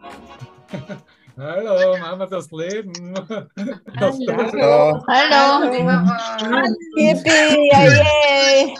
[1.36, 3.14] Hallo, machen wir das Leben.
[3.96, 5.02] Hallo.
[5.06, 5.72] Hallo.
[6.96, 8.74] Yippie, yay,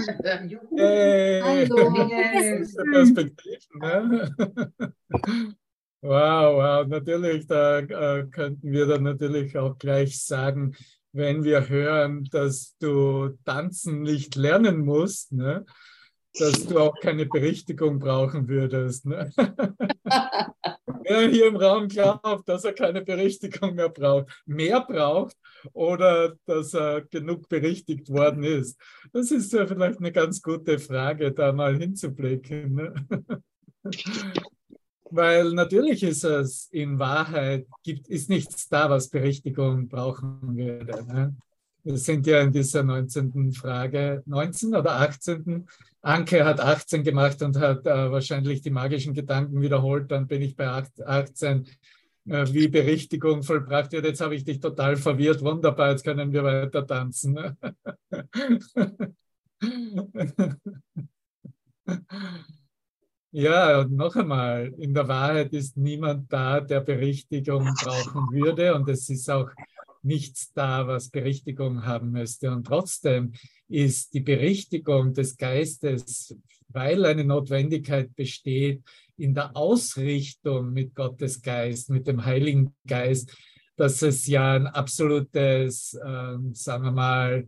[0.77, 1.69] Hey.
[1.69, 2.09] Hallo.
[2.93, 4.35] Perspektiven, ne?
[6.03, 10.75] Wow, wow, natürlich, da äh, könnten wir dann natürlich auch gleich sagen,
[11.13, 15.67] wenn wir hören, dass du tanzen nicht lernen musst, ne?
[16.39, 19.07] Dass du auch keine Berichtigung brauchen würdest.
[19.07, 19.33] Ne?
[21.03, 25.37] Wer hier im Raum glaubt, dass er keine Berichtigung mehr braucht, mehr braucht
[25.73, 28.79] oder dass er genug berichtigt worden ist.
[29.13, 32.75] Das ist ja vielleicht eine ganz gute Frage, da mal hinzublicken.
[32.75, 32.95] Ne?
[35.13, 41.05] Weil natürlich ist es in Wahrheit, gibt, ist nichts da, was Berichtigung brauchen würde.
[41.05, 41.37] Ne?
[41.83, 43.53] Wir sind ja in dieser 19.
[43.53, 45.67] Frage, 19 oder 18.
[46.03, 50.11] Anke hat 18 gemacht und hat äh, wahrscheinlich die magischen Gedanken wiederholt.
[50.11, 51.67] Dann bin ich bei 18,
[52.27, 54.05] äh, wie Berichtigung vollbracht wird.
[54.05, 55.43] Jetzt habe ich dich total verwirrt.
[55.43, 57.39] Wunderbar, jetzt können wir weiter tanzen.
[63.33, 68.89] Ja, und noch einmal, in der Wahrheit ist niemand da, der Berichtigung brauchen würde und
[68.89, 69.49] es ist auch
[70.03, 72.51] nichts da, was Berichtigung haben müsste.
[72.51, 73.33] Und trotzdem
[73.69, 76.37] ist die Berichtigung des Geistes,
[76.69, 78.83] weil eine Notwendigkeit besteht,
[79.17, 83.37] in der Ausrichtung mit Gottes Geist, mit dem Heiligen Geist,
[83.77, 87.47] dass es ja ein absolutes, äh, sagen wir mal,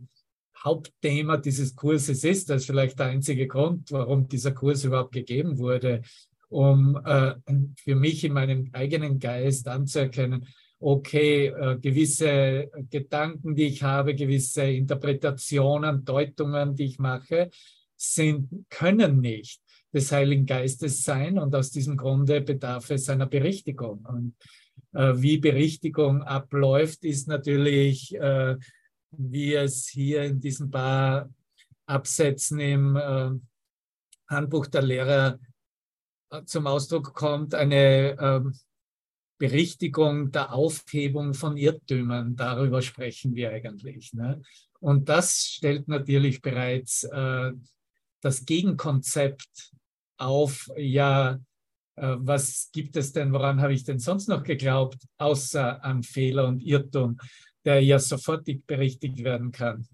[0.63, 2.49] Hauptthema dieses Kurses ist.
[2.49, 6.01] Das ist vielleicht der einzige Grund, warum dieser Kurs überhaupt gegeben wurde,
[6.49, 7.33] um äh,
[7.75, 10.47] für mich in meinem eigenen Geist anzuerkennen,
[10.83, 17.49] okay, äh, gewisse Gedanken, die ich habe, gewisse Interpretationen, Deutungen, die ich mache,
[17.95, 19.61] sind, können nicht
[19.93, 24.05] des Heiligen Geistes sein und aus diesem Grunde bedarf es einer Berichtigung.
[24.05, 24.35] Und
[24.93, 28.57] äh, wie Berichtigung abläuft, ist natürlich äh,
[29.17, 31.29] wie es hier in diesen paar
[31.85, 33.31] Absätzen im äh,
[34.27, 35.39] Handbuch der Lehrer
[36.31, 38.41] äh, zum Ausdruck kommt, eine äh,
[39.43, 42.35] Berichtigung der Aufhebung von Irrtümern.
[42.35, 44.13] Darüber sprechen wir eigentlich.
[44.13, 44.41] Ne?
[44.79, 47.51] Und das stellt natürlich bereits äh,
[48.21, 49.73] das Gegenkonzept
[50.17, 51.39] auf, ja,
[51.95, 56.47] äh, was gibt es denn, woran habe ich denn sonst noch geglaubt, außer an Fehler
[56.47, 57.17] und Irrtum?
[57.65, 59.87] der ja sofortig berichtigt werden kann.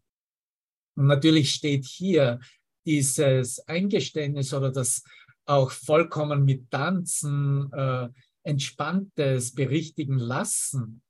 [0.96, 2.40] Und natürlich steht hier
[2.86, 5.04] dieses Eingeständnis oder das
[5.46, 8.10] auch vollkommen mit Tanzen äh,
[8.44, 11.02] entspanntes Berichtigen lassen,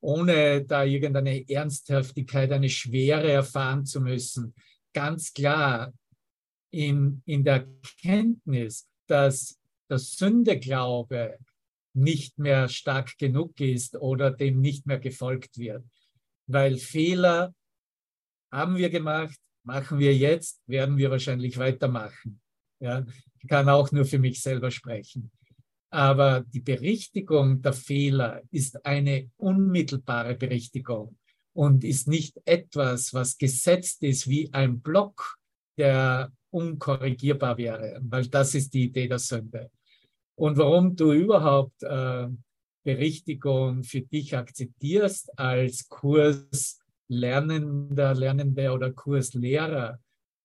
[0.00, 4.54] ohne da irgendeine Ernsthaftigkeit, eine Schwere erfahren zu müssen.
[4.92, 5.92] Ganz klar
[6.70, 7.66] in, in der
[8.00, 9.58] Kenntnis, dass
[9.90, 11.38] der Sündeglaube
[11.94, 15.84] nicht mehr stark genug ist oder dem nicht mehr gefolgt wird
[16.48, 17.54] weil Fehler
[18.50, 22.40] haben wir gemacht, machen wir jetzt, werden wir wahrscheinlich weitermachen.
[22.80, 23.04] Ja,
[23.40, 25.30] ich kann auch nur für mich selber sprechen.
[25.90, 31.16] Aber die Berichtigung der Fehler ist eine unmittelbare Berichtigung
[31.54, 35.38] und ist nicht etwas, was gesetzt ist wie ein Block,
[35.78, 39.70] der unkorrigierbar wäre, weil das ist die Idee der Sünde.
[40.34, 42.28] Und warum du überhaupt äh,
[42.84, 49.98] Berichtigung für dich akzeptierst als Kurslernender, Lernende oder Kurslehrer,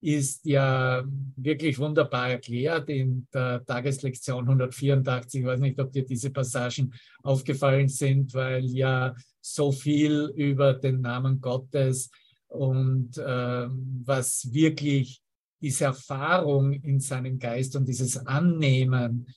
[0.03, 1.03] ist ja
[1.37, 5.41] wirklich wunderbar erklärt in der Tageslektion 184.
[5.41, 6.93] Ich weiß nicht, ob dir diese Passagen
[7.23, 12.11] aufgefallen sind, weil ja so viel über den Namen Gottes
[12.47, 13.67] und äh,
[14.05, 15.21] was wirklich
[15.61, 19.27] diese Erfahrung in seinem Geist und dieses Annehmen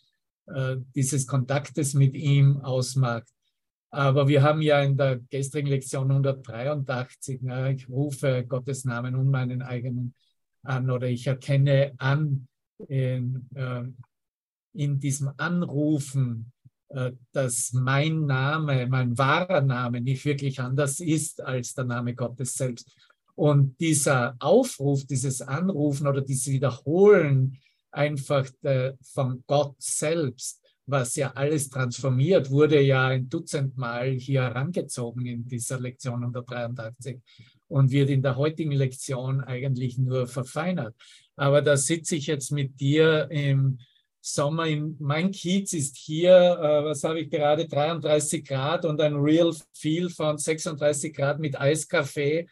[0.46, 3.28] äh, dieses Kontaktes mit ihm ausmacht.
[3.90, 9.30] Aber wir haben ja in der gestrigen Lektion 183, na, ich rufe Gottes Namen und
[9.30, 10.14] meinen eigenen
[10.68, 12.48] an oder ich erkenne an
[12.88, 13.84] in, äh,
[14.74, 16.52] in diesem Anrufen,
[16.88, 22.54] äh, dass mein Name, mein wahrer Name nicht wirklich anders ist als der Name Gottes
[22.54, 22.90] selbst.
[23.34, 27.58] Und dieser Aufruf, dieses Anrufen oder dieses Wiederholen
[27.90, 34.12] einfach der, äh, von Gott selbst, was ja alles transformiert, wurde ja ein Dutzend Mal
[34.12, 37.20] hier herangezogen in dieser Lektion 183
[37.68, 40.94] und wird in der heutigen Lektion eigentlich nur verfeinert.
[41.36, 43.78] Aber da sitze ich jetzt mit dir im
[44.20, 44.66] Sommer.
[44.66, 49.54] In, mein Kiez ist hier, äh, was habe ich gerade, 33 Grad und ein Real
[49.72, 52.48] Feel von 36 Grad mit Eiskaffee.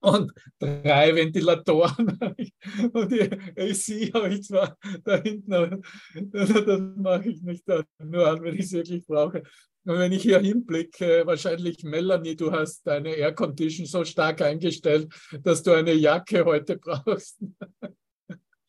[0.00, 2.18] und drei Ventilatoren.
[2.92, 5.78] Und ich, ich sehe euch zwar da hinten, aber
[6.14, 9.42] das mache ich nicht nur an, wenn ich es wirklich brauche.
[9.84, 15.12] Und wenn ich hier hinblicke, wahrscheinlich Melanie, du hast deine Air Condition so stark eingestellt,
[15.42, 17.40] dass du eine Jacke heute brauchst.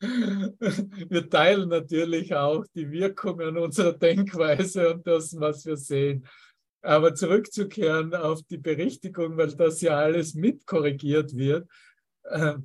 [0.00, 6.26] Wir teilen natürlich auch die Wirkungen unserer Denkweise und das, was wir sehen.
[6.82, 11.66] Aber zurückzukehren auf die Berichtigung, weil das ja alles mitkorrigiert wird,
[12.24, 12.56] äh,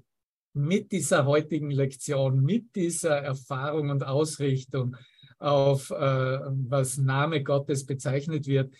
[0.54, 4.98] mit dieser heutigen Lektion, mit dieser Erfahrung und Ausrichtung
[5.39, 8.74] auf, äh, was Name Gottes bezeichnet wird,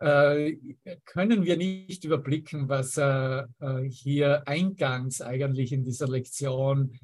[0.00, 0.56] äh,
[1.04, 3.48] können wir nicht überblicken, was er
[3.88, 6.98] hier eingangs eigentlich in dieser Lektion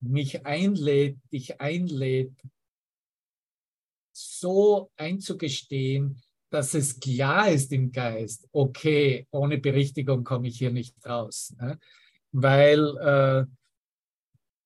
[0.00, 2.32] mich einlädt, dich einlädt,
[4.12, 6.20] so einzugestehen,
[6.50, 11.54] dass es klar ist im Geist, okay, ohne Berichtigung komme ich hier nicht raus.
[11.58, 11.78] Ne?
[12.32, 13.44] Weil äh,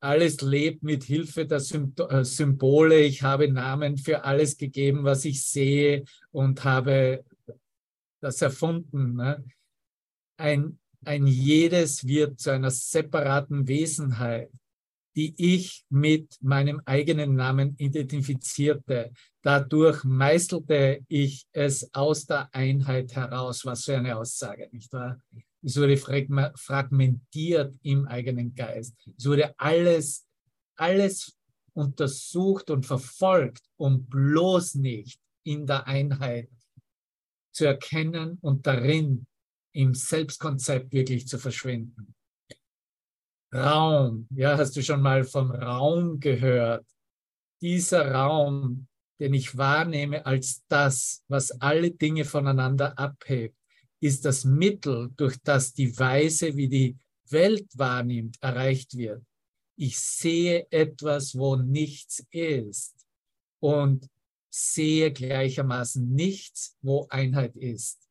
[0.05, 3.01] alles lebt mit Hilfe der äh, Symbole.
[3.01, 7.25] Ich habe Namen für alles gegeben, was ich sehe und habe
[8.21, 9.15] das erfunden.
[9.15, 9.45] Ne?
[10.37, 14.51] Ein, ein jedes wird zu einer separaten Wesenheit
[15.17, 19.13] die ich mit meinem eigenen Namen identifizierte.
[19.43, 23.65] Dadurch meißelte ich es aus der Einheit heraus.
[23.65, 25.21] Was für eine Aussage, nicht wahr?
[25.65, 28.95] Es wurde fragmentiert im eigenen Geist.
[29.17, 30.27] Es wurde alles,
[30.77, 31.35] alles
[31.73, 36.51] untersucht und verfolgt, um bloß nicht in der Einheit
[37.53, 39.27] zu erkennen und darin
[39.73, 42.15] im Selbstkonzept wirklich zu verschwinden.
[43.55, 44.27] Raum.
[44.31, 46.87] Ja, hast du schon mal vom Raum gehört?
[47.63, 48.87] Dieser Raum,
[49.21, 53.57] den ich wahrnehme als das, was alle Dinge voneinander abhebt,
[54.05, 56.97] ist das Mittel, durch das die Weise, wie die
[57.31, 59.25] Welt wahrnimmt, erreicht wird.
[59.77, 62.95] Ich sehe etwas, wo nichts ist
[63.61, 64.09] und
[64.51, 68.09] sehe gleichermaßen nichts, wo Einheit ist.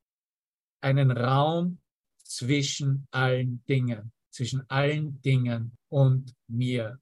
[0.82, 1.80] Einen Raum
[2.24, 7.00] zwischen allen Dingen zwischen allen Dingen und mir.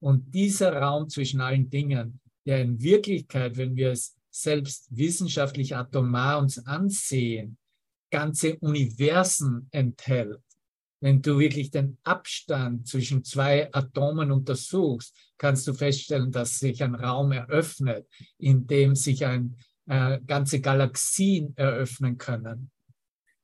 [0.00, 6.38] Und dieser Raum zwischen allen Dingen, der in Wirklichkeit, wenn wir es selbst wissenschaftlich atomar
[6.38, 7.58] uns ansehen,
[8.10, 10.40] ganze Universen enthält.
[11.00, 16.94] Wenn du wirklich den Abstand zwischen zwei Atomen untersuchst, kannst du feststellen, dass sich ein
[16.94, 18.08] Raum eröffnet,
[18.38, 19.56] in dem sich ein,
[19.86, 22.70] äh, ganze Galaxien eröffnen können.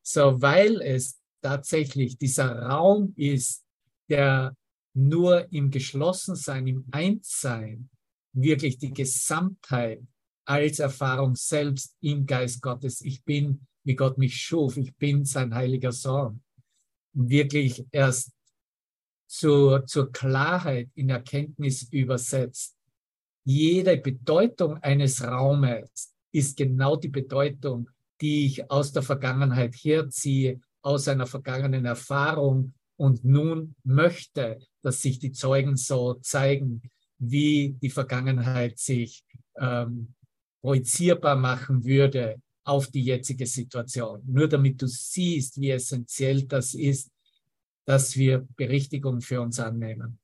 [0.03, 3.65] So, weil es tatsächlich dieser Raum ist,
[4.09, 4.57] der
[4.95, 7.91] nur im Geschlossensein, im Einssein
[8.33, 10.03] wirklich die Gesamtheit
[10.45, 13.01] als Erfahrung selbst im Geist Gottes.
[13.03, 16.43] Ich bin, wie Gott mich schuf, ich bin sein heiliger Sohn.
[17.13, 18.33] Wirklich erst
[19.27, 22.77] zur, zur Klarheit in Erkenntnis übersetzt.
[23.45, 27.91] Jede Bedeutung eines Raumes ist genau die Bedeutung,
[28.21, 35.19] die ich aus der Vergangenheit herziehe aus einer vergangenen Erfahrung und nun möchte, dass sich
[35.19, 36.83] die Zeugen so zeigen,
[37.19, 39.25] wie die Vergangenheit sich
[39.57, 40.15] ähm,
[40.61, 44.23] projizierbar machen würde auf die jetzige Situation.
[44.27, 47.11] Nur damit du siehst, wie essentiell das ist,
[47.85, 50.19] dass wir Berichtigung für uns annehmen.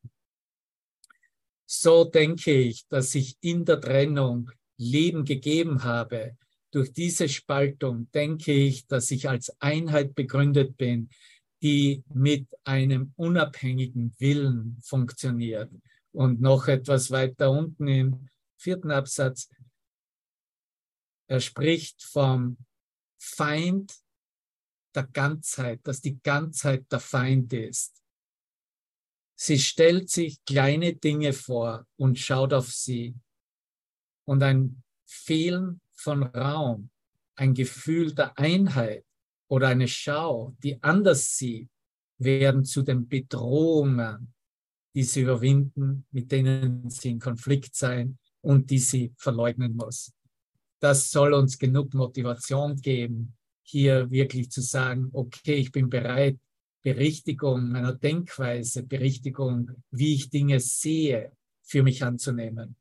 [1.67, 6.37] So denke ich, dass ich in der Trennung Leben gegeben habe,
[6.71, 11.09] durch diese Spaltung denke ich, dass ich als Einheit begründet bin,
[11.63, 15.71] die mit einem unabhängigen Willen funktioniert.
[16.13, 19.49] Und noch etwas weiter unten im vierten Absatz,
[21.29, 22.57] er spricht vom
[23.21, 23.95] Feind
[24.95, 28.03] der Ganzheit, dass die Ganzheit der Feind ist.
[29.39, 33.15] Sie stellt sich kleine Dinge vor und schaut auf sie.
[34.25, 36.91] Und ein Fehlen von Raum,
[37.37, 39.05] ein Gefühl der Einheit
[39.49, 41.71] oder eine Schau, die anders sieht,
[42.19, 44.35] werden zu den Bedrohungen,
[44.95, 50.13] die sie überwinden, mit denen sie in Konflikt sein und die sie verleugnen muss.
[50.81, 56.39] Das soll uns genug Motivation geben, hier wirklich zu sagen, okay, ich bin bereit,
[56.83, 61.33] Berichtigung meiner Denkweise, Berichtigung, wie ich Dinge sehe,
[61.63, 62.77] für mich anzunehmen.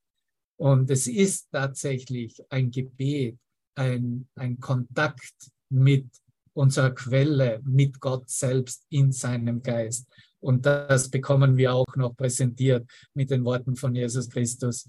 [0.58, 3.38] Und es ist tatsächlich ein Gebet,
[3.75, 6.08] ein, ein Kontakt mit
[6.54, 10.08] unserer Quelle, mit Gott selbst in seinem Geist.
[10.39, 14.88] Und das bekommen wir auch noch präsentiert mit den Worten von Jesus Christus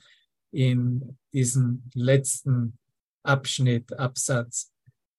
[0.51, 2.79] in diesem letzten
[3.25, 4.73] Abschnitt, Absatz.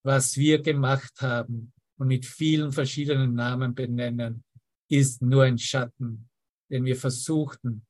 [0.03, 4.43] Was wir gemacht haben, und mit vielen verschiedenen Namen benennen,
[4.89, 6.29] ist nur ein Schatten,
[6.71, 7.85] den wir versuchten,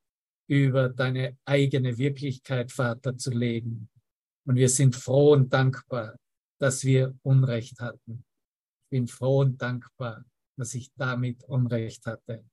[0.49, 3.87] über deine eigene Wirklichkeit, Vater, zu legen.
[4.45, 6.17] Und wir sind froh und dankbar,
[6.59, 8.25] dass wir Unrecht hatten.
[8.85, 10.25] Ich bin froh und dankbar,
[10.57, 12.43] dass ich damit Unrecht hatte.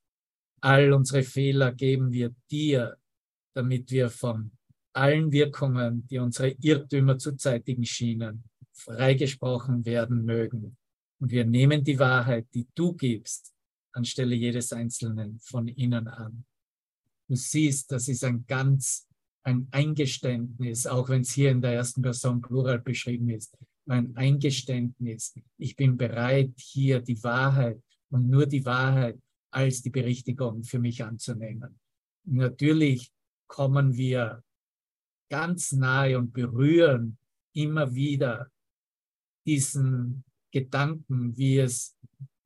[0.61, 2.99] All unsere Fehler geben wir dir,
[3.55, 4.53] damit wir von
[4.97, 10.77] allen Wirkungen, die unsere Irrtümer zu zeitigen schienen, freigesprochen werden mögen.
[11.19, 13.53] Und wir nehmen die Wahrheit, die du gibst,
[13.93, 16.45] anstelle jedes Einzelnen von ihnen an.
[17.29, 19.07] Du siehst, das ist ein ganz,
[19.43, 23.57] ein Eingeständnis, auch wenn es hier in der ersten Person Plural beschrieben ist,
[23.89, 25.35] ein Eingeständnis.
[25.59, 29.19] Ich bin bereit, hier die Wahrheit und nur die Wahrheit
[29.51, 31.79] als die Berichtigung für mich anzunehmen.
[32.25, 33.13] Natürlich
[33.47, 34.43] kommen wir
[35.29, 37.19] ganz nahe und berühren
[37.53, 38.51] immer wieder
[39.47, 41.97] diesen Gedanken, wie es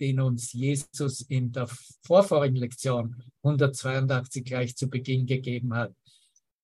[0.00, 1.68] den uns Jesus in der
[2.02, 5.94] vorvorigen Lektion 182 gleich zu Beginn gegeben hat.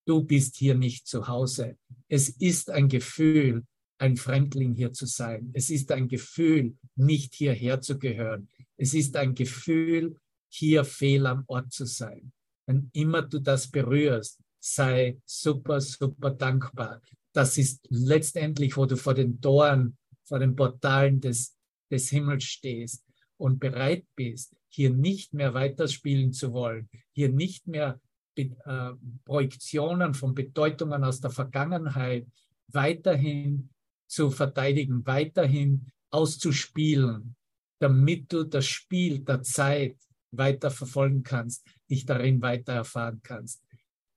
[0.05, 1.77] Du bist hier nicht zu Hause.
[2.07, 3.65] Es ist ein Gefühl,
[3.99, 5.51] ein Fremdling hier zu sein.
[5.53, 8.47] Es ist ein Gefühl, nicht hierher zu gehören.
[8.77, 10.15] Es ist ein Gefühl,
[10.49, 12.31] hier fehl am Ort zu sein.
[12.65, 14.39] Wenn immer du das berührst,
[14.73, 17.01] sei super, super dankbar.
[17.33, 21.55] Das ist letztendlich, wo du vor den Toren, vor den Portalen des,
[21.89, 23.03] des Himmels stehst
[23.37, 27.99] und bereit bist, hier nicht mehr weiterspielen zu wollen, hier nicht mehr
[28.35, 28.45] äh,
[29.25, 32.27] Projektionen von Bedeutungen aus der Vergangenheit
[32.67, 33.69] weiterhin
[34.07, 37.35] zu verteidigen, weiterhin auszuspielen,
[37.79, 39.97] damit du das Spiel der Zeit
[40.31, 43.61] weiter verfolgen kannst, dich darin weiter erfahren kannst.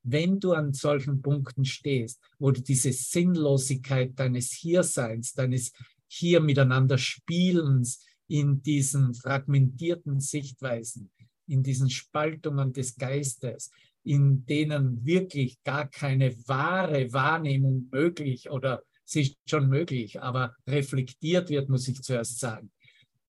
[0.03, 5.73] Wenn du an solchen Punkten stehst, wo du diese Sinnlosigkeit deines Hierseins, deines
[6.09, 11.11] hier miteinander Spielens in diesen fragmentierten Sichtweisen,
[11.47, 13.71] in diesen Spaltungen des Geistes,
[14.05, 21.51] in denen wirklich gar keine wahre Wahrnehmung möglich oder sie ist schon möglich, aber reflektiert
[21.51, 22.71] wird, muss ich zuerst sagen.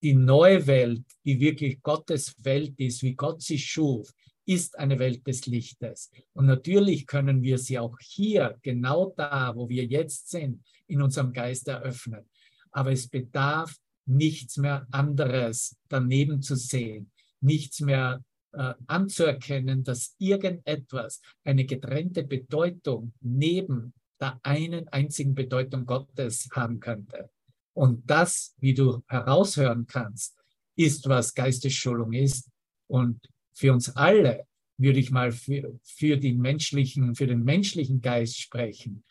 [0.03, 4.11] Die neue Welt, die wirklich Gottes Welt ist, wie Gott sie schuf,
[4.45, 6.11] ist eine Welt des Lichtes.
[6.33, 11.31] Und natürlich können wir sie auch hier, genau da, wo wir jetzt sind, in unserem
[11.33, 12.25] Geist eröffnen.
[12.71, 21.21] Aber es bedarf nichts mehr anderes daneben zu sehen, nichts mehr äh, anzuerkennen, dass irgendetwas
[21.43, 27.29] eine getrennte Bedeutung neben der einen einzigen Bedeutung Gottes haben könnte.
[27.73, 30.37] Und das, wie du heraushören kannst,
[30.75, 32.49] ist, was Geistesschulung ist.
[32.87, 33.19] Und
[33.53, 34.45] für uns alle
[34.77, 39.03] würde ich mal für, für, den menschlichen, für den menschlichen Geist sprechen,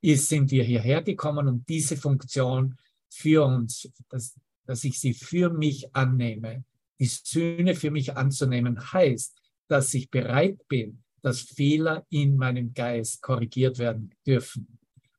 [0.00, 2.76] ist, sind wir hierher gekommen, um diese Funktion
[3.08, 6.64] für uns, dass, dass ich sie für mich annehme.
[6.98, 9.36] Die Sühne für mich anzunehmen heißt,
[9.68, 14.78] dass ich bereit bin, dass Fehler in meinem Geist korrigiert werden dürfen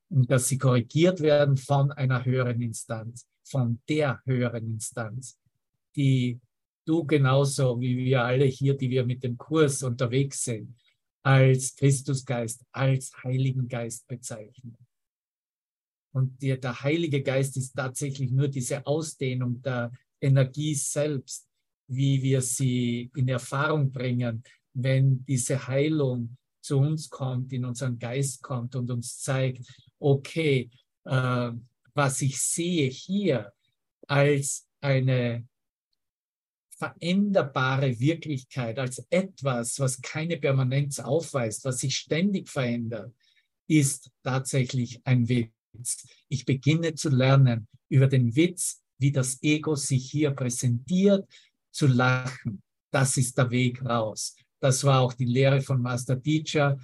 [0.10, 5.38] und dass sie korrigiert werden von einer höheren Instanz, von der höheren Instanz,
[5.96, 6.40] die
[6.86, 10.76] du genauso wie wir alle hier, die wir mit dem Kurs unterwegs sind,
[11.24, 14.78] als Christusgeist, als Heiligen Geist bezeichnen.
[16.14, 21.48] Und der, der Heilige Geist ist tatsächlich nur diese Ausdehnung der Energie selbst,
[21.88, 28.42] wie wir sie in Erfahrung bringen, wenn diese Heilung zu uns kommt, in unseren Geist
[28.42, 29.66] kommt und uns zeigt,
[30.00, 30.70] okay,
[31.06, 31.52] äh,
[31.94, 33.52] was ich sehe hier
[34.08, 35.48] als eine
[36.78, 43.14] veränderbare Wirklichkeit, als etwas, was keine Permanenz aufweist, was sich ständig verändert,
[43.68, 46.08] ist tatsächlich ein Witz.
[46.30, 51.28] Ich beginne zu lernen über den Witz, wie das Ego sich hier präsentiert,
[51.72, 52.62] zu lachen.
[52.92, 54.36] Das ist der Weg raus.
[54.60, 56.78] Das war auch die Lehre von Master Teacher.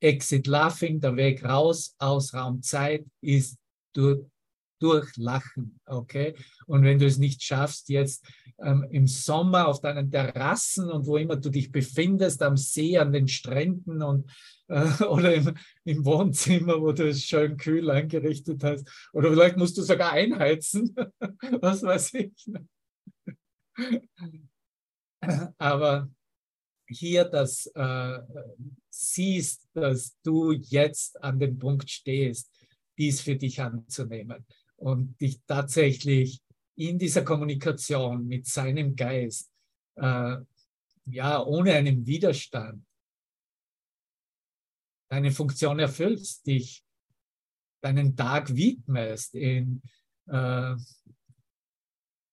[0.00, 3.56] Exit Laughing, der Weg raus aus Raumzeit ist
[3.92, 4.26] durch,
[4.78, 5.80] durch Lachen.
[5.86, 6.34] Okay?
[6.66, 8.26] Und wenn du es nicht schaffst, jetzt
[8.62, 13.12] ähm, im Sommer auf deinen Terrassen und wo immer du dich befindest, am See, an
[13.12, 14.30] den Stränden und
[14.68, 15.54] äh, oder im,
[15.84, 18.88] im, Wohnzimmer, wo du es schön kühl eingerichtet hast.
[19.12, 20.94] Oder vielleicht musst du sogar einheizen.
[21.60, 22.32] Was weiß ich.
[25.58, 26.10] Aber
[26.86, 28.18] hier das äh,
[28.90, 32.50] siehst, dass du jetzt an dem Punkt stehst,
[32.98, 34.44] dies für dich anzunehmen
[34.84, 36.42] und dich tatsächlich
[36.76, 39.50] in dieser Kommunikation mit seinem Geist,
[39.94, 40.36] äh,
[41.06, 42.84] ja, ohne einen Widerstand,
[45.08, 46.84] deine Funktion erfüllst, dich
[47.80, 49.80] deinen Tag widmest in
[50.26, 50.74] äh,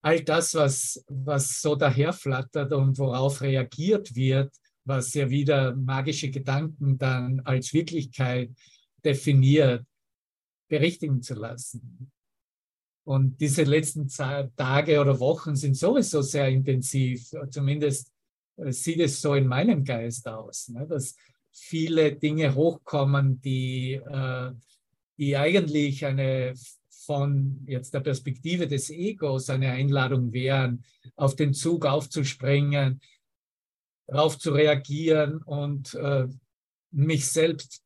[0.02, 4.54] all das, was, was so daherflattert und worauf reagiert wird,
[4.84, 8.52] was ja wieder magische Gedanken dann als Wirklichkeit
[9.06, 9.86] definiert,
[10.68, 12.12] berichtigen zu lassen.
[13.12, 17.30] Und diese letzten Tage oder Wochen sind sowieso sehr intensiv.
[17.50, 18.10] Zumindest
[18.56, 20.88] äh, sieht es so in meinem Geist aus, ne?
[20.88, 21.18] dass
[21.52, 24.52] viele Dinge hochkommen, die, äh,
[25.18, 26.54] die eigentlich eine
[27.06, 30.86] von jetzt der Perspektive des Egos eine Einladung wären,
[31.18, 33.02] auf den Zug aufzuspringen,
[34.08, 36.30] darauf zu reagieren und äh,
[36.92, 37.81] mich selbst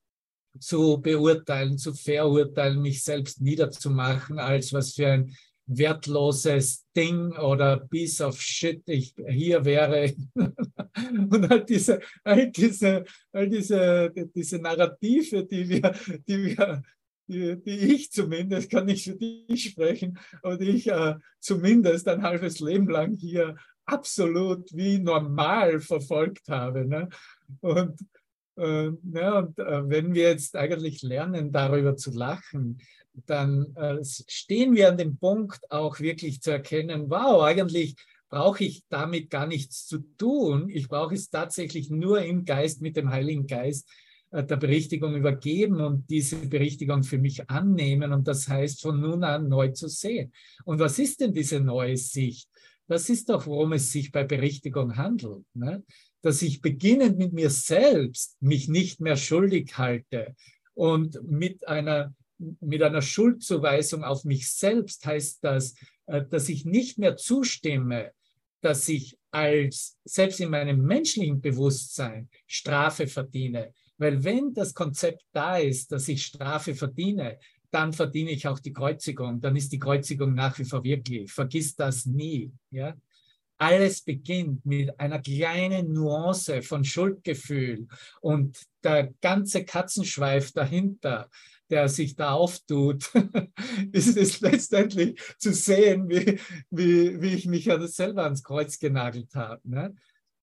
[0.60, 5.36] zu beurteilen, zu verurteilen, mich selbst niederzumachen, als was für ein
[5.68, 10.14] wertloses Ding oder piece of shit ich hier wäre.
[10.36, 15.94] und all diese, all diese, all diese, diese Narrative, die wir,
[16.28, 16.84] die wir,
[17.28, 22.60] die, die ich zumindest, kann nicht für dich sprechen, und ich äh, zumindest ein halbes
[22.60, 26.86] Leben lang hier absolut wie normal verfolgt habe.
[26.86, 27.10] Ne?
[27.62, 28.00] Und
[28.58, 32.80] ja, und äh, wenn wir jetzt eigentlich lernen, darüber zu lachen,
[33.26, 37.96] dann äh, stehen wir an dem Punkt, auch wirklich zu erkennen, wow, eigentlich
[38.30, 40.70] brauche ich damit gar nichts zu tun.
[40.70, 43.90] Ich brauche es tatsächlich nur im Geist, mit dem Heiligen Geist
[44.32, 48.12] äh, der Berichtigung übergeben und diese Berichtigung für mich annehmen.
[48.12, 50.34] Und das heißt, von nun an neu zu sehen.
[50.66, 52.50] Und was ist denn diese neue Sicht?
[52.88, 55.44] Das ist doch, worum es sich bei Berichtigung handelt.
[55.54, 55.84] Ne?
[56.26, 60.36] Dass ich beginnend mit mir selbst mich nicht mehr schuldig halte
[60.74, 62.16] und mit einer,
[62.60, 65.76] mit einer Schuldzuweisung auf mich selbst heißt das,
[66.08, 68.12] äh, dass ich nicht mehr zustimme,
[68.62, 73.72] dass ich als, selbst in meinem menschlichen Bewusstsein Strafe verdiene.
[74.00, 77.38] Weil wenn das Konzept da ist, dass ich Strafe verdiene,
[77.70, 79.42] dann verdiene ich auch die Kreuzigung.
[79.42, 81.32] Dann ist die Kreuzigung nach wie vor wirklich.
[81.32, 82.52] Vergiss das nie.
[82.72, 82.96] Ja?
[83.58, 87.88] Alles beginnt mit einer kleinen Nuance von Schuldgefühl
[88.22, 91.30] und der ganze Katzenschweif dahinter,
[91.70, 93.12] der sich da auftut,
[93.92, 96.40] ist es letztendlich zu sehen, wie,
[96.70, 99.62] wie, wie ich mich ja selber ans Kreuz genagelt habe.
[99.68, 99.96] Ne?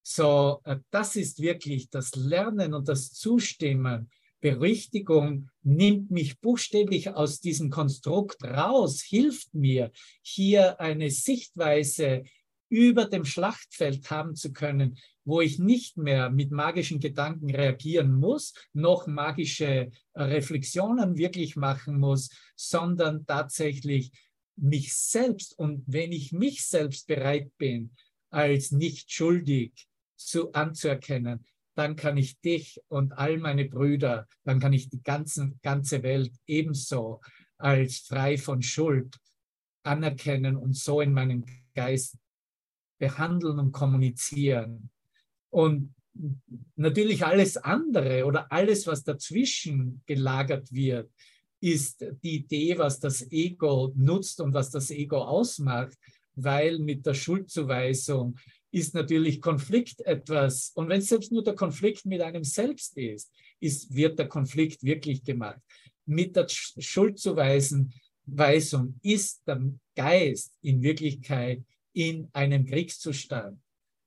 [0.03, 4.11] So, äh, das ist wirklich das Lernen und das Zustimmen.
[4.41, 12.25] Berichtigung nimmt mich buchstäblich aus diesem Konstrukt raus, hilft mir, hier eine Sichtweise
[12.73, 18.55] über dem Schlachtfeld haben zu können, wo ich nicht mehr mit magischen Gedanken reagieren muss,
[18.73, 24.11] noch magische Reflexionen wirklich machen muss, sondern tatsächlich
[24.57, 27.95] mich selbst und wenn ich mich selbst bereit bin,
[28.31, 34.73] als nicht schuldig zu, anzuerkennen, dann kann ich dich und all meine Brüder, dann kann
[34.73, 37.21] ich die ganzen, ganze Welt ebenso
[37.59, 39.19] als frei von Schuld
[39.83, 42.17] anerkennen und so in meinem Geist
[43.03, 44.89] behandeln und kommunizieren.
[45.51, 45.93] Und
[46.77, 51.11] natürlich alles andere oder alles, was dazwischen gelagert wird,
[51.61, 55.99] ist die Idee, was das Ego nutzt und was das Ego ausmacht,
[56.37, 58.37] weil mit der Schuldzuweisung
[58.71, 63.33] ist natürlich Konflikt etwas, und wenn es selbst nur der Konflikt mit einem selbst ist,
[63.59, 65.61] ist wird der Konflikt wirklich gemacht.
[66.07, 67.93] Mit der Schuldzuweisung
[69.03, 69.61] ist der
[69.97, 73.61] Geist in Wirklichkeit in einem Kriegszustand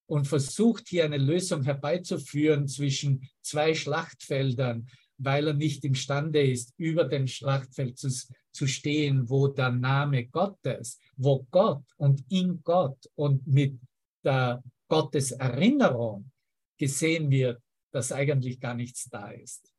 [0.07, 7.05] und versucht hier eine Lösung herbeizuführen zwischen zwei Schlachtfeldern, weil er nicht imstande ist, über
[7.05, 8.09] dem Schlachtfeld zu,
[8.51, 13.79] zu stehen, wo der Name Gottes, wo Gott und in Gott und mit
[14.23, 16.31] der Gotteserinnerung
[16.77, 19.71] gesehen wird, dass eigentlich gar nichts da ist.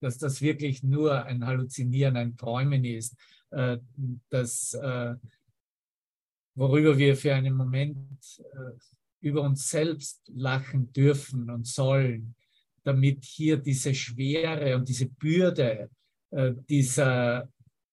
[0.00, 3.16] Dass das wirklich nur ein Halluzinieren, ein Träumen ist,
[3.50, 3.78] äh,
[4.30, 5.14] dass äh,
[6.56, 8.72] worüber wir für einen Moment äh,
[9.20, 12.34] über uns selbst lachen dürfen und sollen,
[12.82, 15.90] damit hier diese Schwere und diese Bürde
[16.30, 17.48] äh, dieser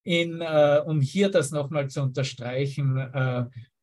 [0.05, 2.97] In, um hier das nochmal zu unterstreichen,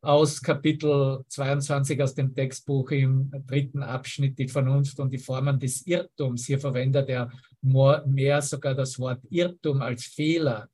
[0.02, 5.86] aus Kapitel 22 aus dem Textbuch im dritten Abschnitt die Vernunft und die Formen des
[5.86, 6.46] Irrtums.
[6.46, 7.30] Hier verwendet er
[7.62, 10.68] mehr sogar das Wort Irrtum als Fehler.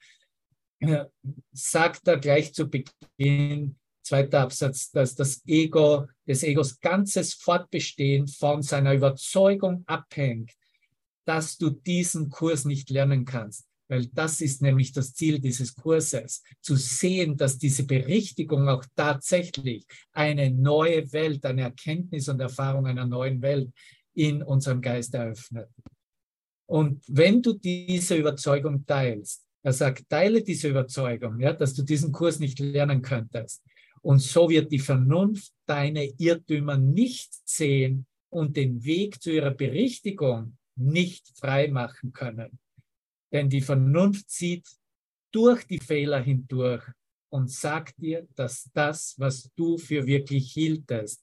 [1.52, 8.62] Sagt er gleich zu Beginn, zweiter Absatz, dass das Ego, des Egos ganzes Fortbestehen von
[8.62, 10.52] seiner Überzeugung abhängt,
[11.24, 16.42] dass du diesen Kurs nicht lernen kannst weil das ist nämlich das Ziel dieses Kurses,
[16.60, 23.06] zu sehen, dass diese Berichtigung auch tatsächlich eine neue Welt, eine Erkenntnis und Erfahrung einer
[23.06, 23.70] neuen Welt
[24.14, 25.68] in unserem Geist eröffnet.
[26.68, 32.12] Und wenn du diese Überzeugung teilst, er sagt, teile diese Überzeugung, ja, dass du diesen
[32.12, 33.62] Kurs nicht lernen könntest.
[34.00, 40.56] Und so wird die Vernunft deine Irrtümer nicht sehen und den Weg zu ihrer Berichtigung
[40.76, 42.58] nicht frei machen können.
[43.32, 44.66] Denn die Vernunft sieht
[45.32, 46.84] durch die Fehler hindurch
[47.30, 51.22] und sagt dir, dass das, was du für wirklich hieltest,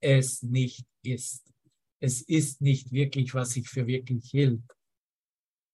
[0.00, 1.52] es nicht ist.
[2.00, 4.62] Es ist nicht wirklich, was ich für wirklich hielt.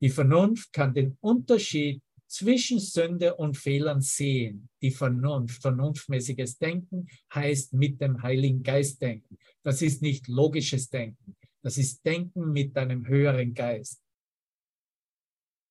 [0.02, 4.68] Die Vernunft kann den Unterschied zwischen Sünde und Fehlern sehen.
[4.82, 9.38] Die Vernunft, vernunftmäßiges Denken heißt mit dem Heiligen Geist denken.
[9.62, 11.36] Das ist nicht logisches Denken.
[11.62, 14.02] Das ist Denken mit einem höheren Geist.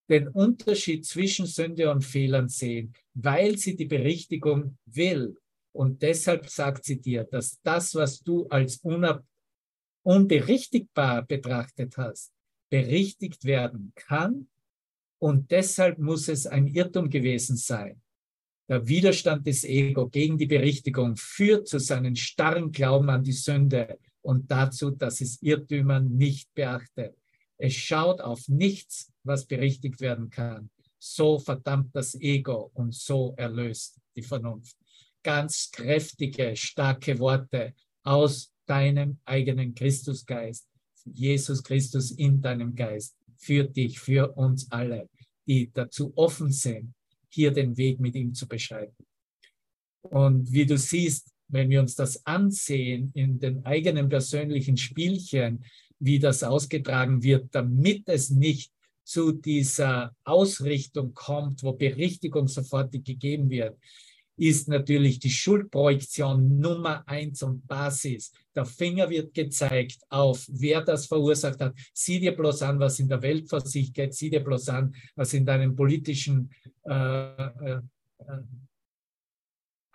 [0.10, 5.38] Den Unterschied zwischen Sünde und Fehlern sehen, weil sie die Berichtigung will.
[5.74, 8.82] Und deshalb sagt sie dir, dass das, was du als
[10.04, 12.32] unberichtigbar betrachtet hast,
[12.70, 14.48] berichtigt werden kann
[15.20, 18.02] und deshalb muss es ein Irrtum gewesen sein.
[18.70, 23.98] Der Widerstand des Ego gegen die Berichtigung führt zu seinem starren Glauben an die Sünde
[24.22, 27.16] und dazu, dass es Irrtümer nicht beachtet.
[27.58, 30.70] Es schaut auf nichts, was berichtigt werden kann.
[31.00, 34.76] So verdammt das Ego und so erlöst die Vernunft.
[35.24, 40.68] Ganz kräftige, starke Worte aus deinem eigenen Christusgeist.
[41.06, 45.10] Jesus Christus in deinem Geist für dich, für uns alle,
[45.48, 46.94] die dazu offen sind,
[47.30, 49.06] hier den Weg mit ihm zu beschreiten.
[50.02, 55.64] Und wie du siehst, wenn wir uns das ansehen in den eigenen persönlichen Spielchen,
[56.00, 58.72] wie das ausgetragen wird, damit es nicht
[59.04, 63.78] zu dieser Ausrichtung kommt, wo Berichtigung sofort gegeben wird,
[64.38, 68.32] ist natürlich die Schuldprojektion Nummer eins und Basis.
[68.56, 71.74] Der Finger wird gezeigt auf, wer das verursacht hat.
[71.94, 74.14] Sieh dir bloß an, was in der Welt vor sich geht.
[74.14, 76.52] Sieh dir bloß an, was in deinen politischen
[76.84, 77.82] äh, äh,
[78.20, 78.42] äh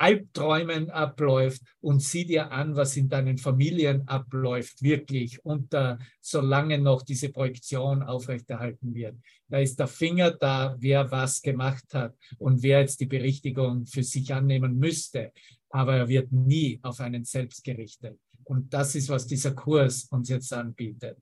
[0.03, 6.79] Albträumen abläuft und sieh dir an, was in deinen Familien abläuft, wirklich, und uh, solange
[6.79, 9.15] noch diese Projektion aufrechterhalten wird.
[9.49, 14.03] Da ist der Finger da, wer was gemacht hat und wer jetzt die Berichtigung für
[14.03, 15.31] sich annehmen müsste,
[15.71, 18.19] aber er wird nie auf einen selbst gerichtet.
[18.43, 21.17] Und das ist, was dieser Kurs uns jetzt anbietet.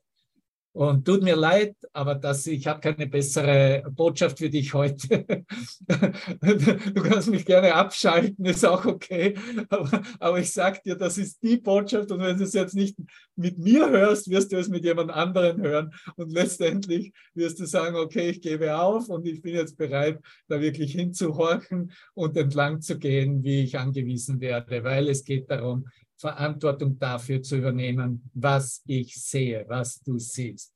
[0.72, 5.26] Und tut mir leid, aber das, ich habe keine bessere Botschaft für dich heute.
[5.88, 9.34] du kannst mich gerne abschalten, ist auch okay.
[9.68, 12.12] Aber, aber ich sage dir, das ist die Botschaft.
[12.12, 12.96] Und wenn du es jetzt nicht
[13.34, 15.90] mit mir hörst, wirst du es mit jemand anderem hören.
[16.14, 20.60] Und letztendlich wirst du sagen, okay, ich gebe auf und ich bin jetzt bereit, da
[20.60, 24.84] wirklich hinzuhorchen und entlang zu gehen, wie ich angewiesen werde.
[24.84, 25.88] Weil es geht darum,
[26.20, 30.74] Verantwortung dafür zu übernehmen, was ich sehe, was du siehst.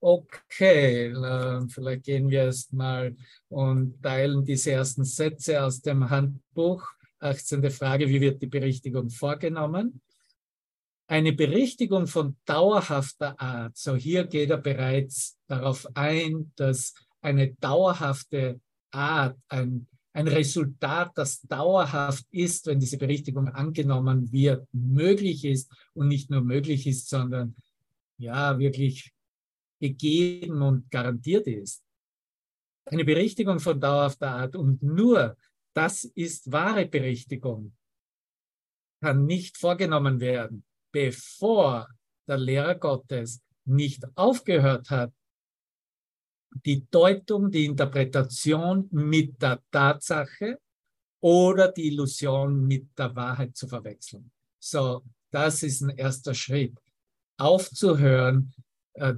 [0.00, 1.14] Okay,
[1.68, 3.16] vielleicht gehen wir erst mal
[3.48, 6.84] und teilen diese ersten Sätze aus dem Handbuch.
[7.20, 7.70] 18.
[7.70, 10.02] Frage, wie wird die Berichtigung vorgenommen?
[11.06, 18.60] Eine Berichtigung von dauerhafter Art, so hier geht er bereits darauf ein, dass eine dauerhafte
[18.90, 26.06] Art, ein ein Resultat, das dauerhaft ist, wenn diese Berichtigung angenommen wird, möglich ist und
[26.06, 27.56] nicht nur möglich ist, sondern
[28.16, 29.12] ja, wirklich
[29.80, 31.82] gegeben und garantiert ist.
[32.86, 35.36] Eine Berichtigung von dauerhafter Art und nur
[35.74, 37.74] das ist wahre Berichtigung,
[39.00, 41.88] kann nicht vorgenommen werden, bevor
[42.28, 45.12] der Lehrer Gottes nicht aufgehört hat,
[46.64, 50.58] die Deutung, die Interpretation mit der Tatsache
[51.20, 54.30] oder die Illusion mit der Wahrheit zu verwechseln.
[54.58, 56.78] So, das ist ein erster Schritt.
[57.38, 58.52] Aufzuhören,
[58.94, 59.14] äh,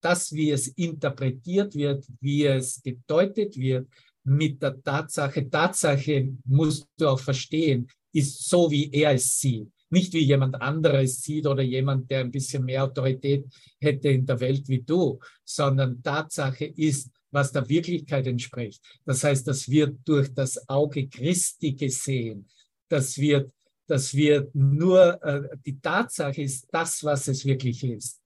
[0.00, 3.88] das, wie es interpretiert wird, wie es gedeutet wird,
[4.22, 5.48] mit der Tatsache.
[5.50, 11.22] Tatsache musst du auch verstehen, ist so, wie er es sieht nicht wie jemand anderes
[11.22, 13.46] sieht oder jemand, der ein bisschen mehr Autorität
[13.80, 18.82] hätte in der Welt wie du, sondern Tatsache ist, was der Wirklichkeit entspricht.
[19.04, 22.48] Das heißt, das wird durch das Auge Christi gesehen.
[22.88, 23.52] Das wird,
[23.86, 28.20] das wird nur, äh, die Tatsache ist das, was es wirklich ist.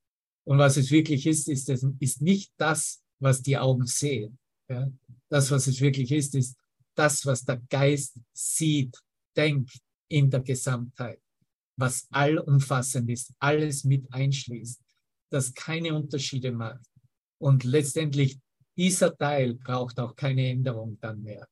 [0.45, 4.39] Und was es wirklich ist, ist, es, ist nicht das, was die Augen sehen.
[4.69, 4.91] Ja?
[5.29, 6.57] Das, was es wirklich ist, ist
[6.95, 8.97] das, was der Geist sieht,
[9.37, 11.22] denkt in der Gesamtheit
[11.83, 14.81] was allumfassend ist, alles mit einschließt,
[15.31, 16.87] das keine Unterschiede macht.
[17.39, 18.39] Und letztendlich
[18.77, 21.45] dieser Teil braucht auch keine Änderung dann mehr.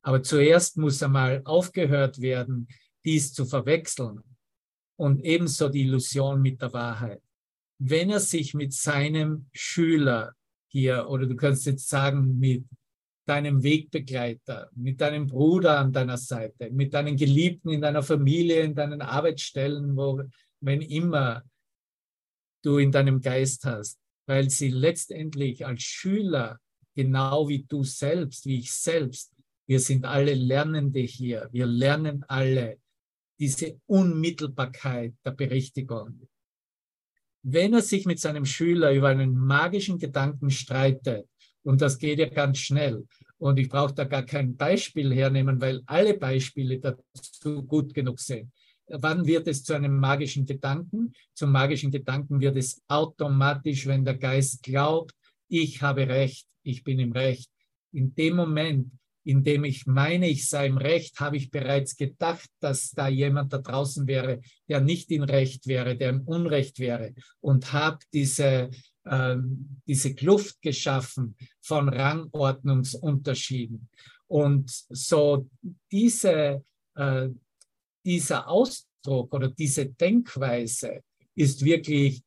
[0.00, 2.66] Aber zuerst muss einmal aufgehört werden,
[3.04, 4.22] dies zu verwechseln.
[4.96, 7.20] und ebenso die Illusion mit der Wahrheit.
[7.78, 10.32] Wenn er sich mit seinem Schüler
[10.68, 12.64] hier, oder du kannst jetzt sagen, mit
[13.26, 18.74] deinem Wegbegleiter, mit deinem Bruder an deiner Seite, mit deinen Geliebten in deiner Familie, in
[18.74, 20.22] deinen Arbeitsstellen, wo,
[20.60, 21.42] wenn immer
[22.62, 26.58] du in deinem Geist hast, weil sie letztendlich als Schüler,
[26.94, 29.32] genau wie du selbst, wie ich selbst,
[29.66, 32.78] wir sind alle Lernende hier, wir lernen alle
[33.38, 36.28] diese Unmittelbarkeit der Berichtigung.
[37.42, 41.28] Wenn er sich mit seinem Schüler über einen magischen Gedanken streitet,
[41.64, 43.04] und das geht ja ganz schnell,
[43.38, 48.50] und ich brauche da gar kein Beispiel hernehmen, weil alle Beispiele dazu gut genug sind.
[48.86, 51.12] Wann wird es zu einem magischen Gedanken?
[51.34, 55.12] Zum magischen Gedanken wird es automatisch, wenn der Geist glaubt,
[55.48, 57.50] ich habe Recht, ich bin im Recht.
[57.92, 58.90] In dem Moment,
[59.24, 63.58] indem ich meine, ich sei im Recht, habe ich bereits gedacht, dass da jemand da
[63.58, 68.70] draußen wäre, der nicht im Recht wäre, der im Unrecht wäre und habe diese,
[69.86, 73.88] diese Kluft geschaffen von Rangordnungsunterschieden.
[74.26, 75.48] Und so
[75.90, 76.64] diese,
[76.94, 77.28] äh,
[78.04, 81.02] dieser Ausdruck oder diese Denkweise
[81.34, 82.22] ist wirklich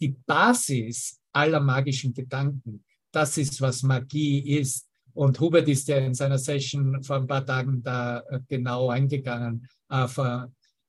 [0.00, 2.84] die Basis aller magischen Gedanken.
[3.12, 4.88] Das ist, was Magie ist.
[5.14, 9.66] Und Hubert ist ja in seiner Session vor ein paar Tagen da äh, genau eingegangen
[9.88, 10.06] äh,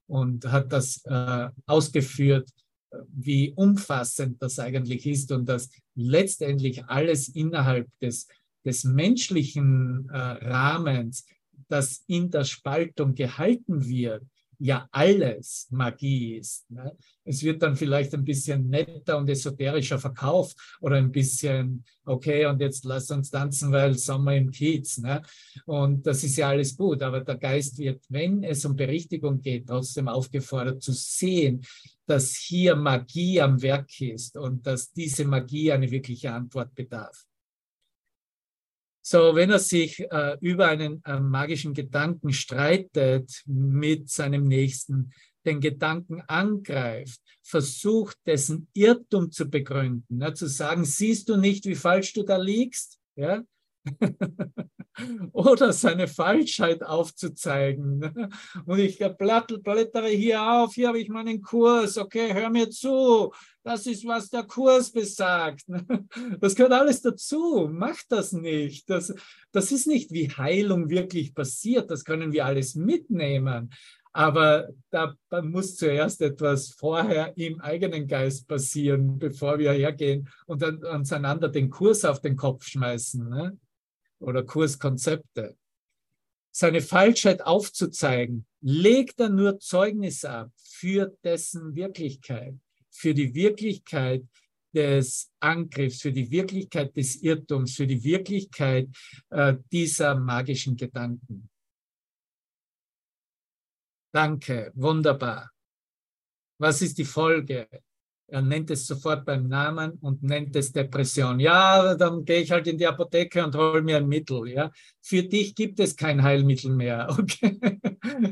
[0.07, 1.03] und hat das
[1.65, 2.49] ausgeführt,
[3.10, 8.28] wie umfassend das eigentlich ist und dass letztendlich alles innerhalb des,
[8.65, 11.26] des menschlichen Rahmens,
[11.69, 14.23] das in der Spaltung gehalten wird,
[14.60, 16.70] ja alles Magie ist.
[16.70, 16.96] Ne?
[17.24, 22.60] Es wird dann vielleicht ein bisschen netter und esoterischer verkauft oder ein bisschen, okay, und
[22.60, 24.98] jetzt lass uns tanzen, weil Sommer im Kiez.
[24.98, 25.22] Ne?
[25.65, 29.67] Und das ist ja alles gut, aber der Geist wird, wenn es um Berichtigung geht,
[29.67, 31.63] trotzdem aufgefordert zu sehen,
[32.06, 37.26] dass hier Magie am Werk ist und dass diese Magie eine wirkliche Antwort bedarf.
[39.10, 45.13] So, wenn er sich äh, über einen äh, magischen Gedanken streitet mit seinem Nächsten,
[45.46, 51.76] den Gedanken angreift, versucht, dessen Irrtum zu begründen, ja, zu sagen, siehst du nicht, wie
[51.76, 53.00] falsch du da liegst?
[53.15, 53.43] Ja?
[55.32, 58.32] oder seine Falschheit aufzuzeigen.
[58.65, 63.32] Und ich blättere hier auf, hier habe ich meinen Kurs, okay, hör mir zu,
[63.63, 65.65] das ist, was der Kurs besagt.
[66.39, 68.89] Das gehört alles dazu, mach das nicht.
[68.89, 69.13] Das,
[69.52, 73.71] das ist nicht, wie Heilung wirklich passiert, das können wir alles mitnehmen.
[74.13, 80.84] Aber da muss zuerst etwas vorher im eigenen Geist passieren, bevor wir hergehen und dann
[80.84, 83.30] uns einander den Kurs auf den Kopf schmeißen.
[83.30, 83.58] Ne?
[84.19, 85.58] Oder Kurskonzepte.
[86.51, 92.56] Seine Falschheit aufzuzeigen, legt er nur Zeugnis ab für dessen Wirklichkeit,
[92.89, 94.25] für die Wirklichkeit
[94.73, 98.89] des Angriffs, für die Wirklichkeit des Irrtums, für die Wirklichkeit
[99.30, 101.49] äh, dieser magischen Gedanken.
[104.13, 105.51] Danke, wunderbar.
[106.60, 107.67] Was ist die Folge?
[108.29, 111.39] Er nennt es sofort beim Namen und nennt es Depression.
[111.39, 114.49] Ja, dann gehe ich halt in die Apotheke und hole mir ein Mittel.
[114.49, 114.69] Ja,
[115.01, 117.07] für dich gibt es kein Heilmittel mehr.
[117.27, 117.59] Okay,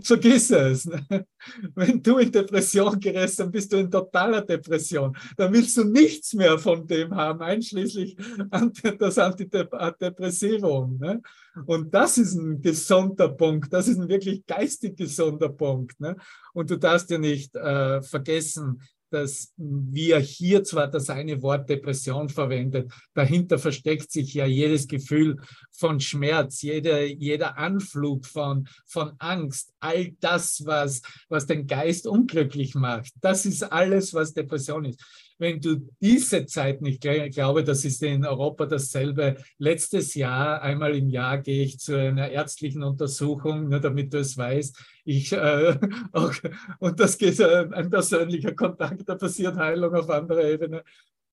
[0.03, 0.89] vergiss es.
[1.75, 5.15] Wenn du in Depression gerätst, dann bist du in totaler Depression.
[5.37, 8.15] Dann willst du nichts mehr von dem haben, einschließlich
[8.99, 10.97] das Antidepressivum.
[10.97, 11.21] Ne?
[11.65, 13.71] Und das ist ein gesunder Punkt.
[13.71, 15.99] Das ist ein wirklich geistig gesunder Punkt.
[15.99, 16.15] Ne?
[16.53, 22.29] Und du darfst ja nicht äh, vergessen, dass wir hier zwar das eine Wort Depression
[22.29, 25.37] verwendet, dahinter versteckt sich ja jedes Gefühl
[25.71, 32.75] von Schmerz, jeder, jeder Anflug von, von Angst, all das, was, was den Geist unglücklich
[32.75, 33.11] macht.
[33.21, 35.01] Das ist alles, was Depression ist
[35.37, 39.35] wenn du diese Zeit nicht, ich glaube, das ist in Europa dasselbe.
[39.57, 44.37] Letztes Jahr, einmal im Jahr, gehe ich zu einer ärztlichen Untersuchung, nur damit du es
[44.37, 44.77] weißt.
[45.03, 45.77] Ich, äh,
[46.13, 46.33] auch,
[46.79, 50.83] und das geht äh, ein persönlicher Kontakt, da passiert Heilung auf anderer Ebene.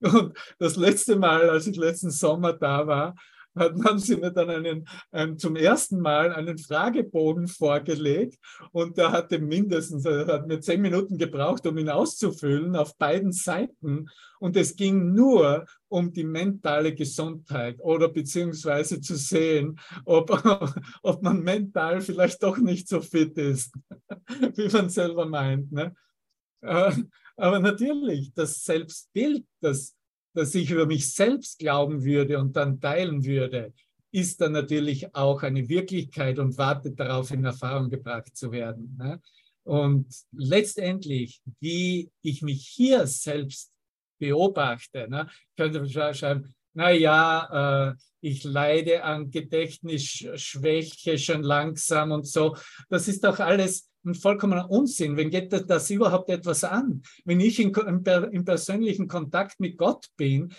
[0.01, 3.15] Und das letzte Mal, als ich letzten Sommer da war,
[3.57, 8.39] haben sie mir dann einen, einen, zum ersten Mal einen Fragebogen vorgelegt
[8.73, 13.33] und der hatte mindestens, er hat mir zehn Minuten gebraucht, um ihn auszufüllen auf beiden
[13.33, 14.09] Seiten
[14.41, 20.31] und es ging nur um die mentale Gesundheit oder beziehungsweise zu sehen, ob,
[21.03, 23.73] ob man mental vielleicht doch nicht so fit ist,
[24.57, 25.71] wie man selber meint.
[25.73, 25.95] Ne?
[26.63, 26.93] Äh,
[27.37, 29.95] aber natürlich, das Selbstbild, das
[30.35, 33.73] dass ich über mich selbst glauben würde und dann teilen würde,
[34.13, 38.97] ist dann natürlich auch eine Wirklichkeit und wartet darauf, in Erfahrung gebracht zu werden.
[38.99, 39.21] Ne?
[39.65, 43.73] Und letztendlich, wie ich mich hier selbst
[44.19, 52.57] beobachte, ne, könnte man schreiben, naja, äh, ich leide an Gedächtnisschwäche schon langsam und so.
[52.89, 55.17] Das ist doch alles ein vollkommener Unsinn.
[55.17, 57.03] Wenn geht das, das überhaupt etwas an?
[57.25, 60.53] Wenn ich in, in, in persönlichen Kontakt mit Gott bin,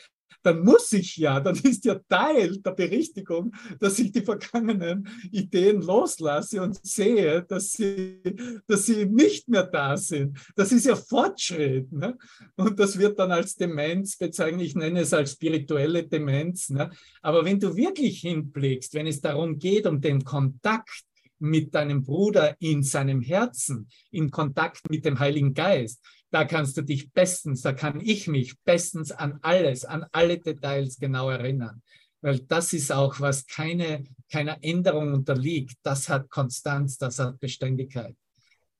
[0.43, 5.81] dann muss ich ja, dann ist ja Teil der Berichtigung, dass ich die vergangenen Ideen
[5.81, 8.21] loslasse und sehe, dass sie,
[8.67, 10.37] dass sie nicht mehr da sind.
[10.55, 11.91] Das ist ja Fortschritt.
[11.91, 12.17] Ne?
[12.55, 14.61] Und das wird dann als Demenz bezeichnet.
[14.61, 16.69] Ich nenne es als spirituelle Demenz.
[16.69, 16.91] Ne?
[17.21, 21.05] Aber wenn du wirklich hinblickst, wenn es darum geht, um den Kontakt
[21.43, 26.01] mit deinem Bruder in seinem Herzen, in Kontakt mit dem Heiligen Geist,
[26.31, 30.97] da kannst du dich bestens, da kann ich mich bestens an alles, an alle Details
[30.97, 31.83] genau erinnern.
[32.21, 35.75] Weil das ist auch, was keine, keiner Änderung unterliegt.
[35.83, 38.15] Das hat Konstanz, das hat Beständigkeit.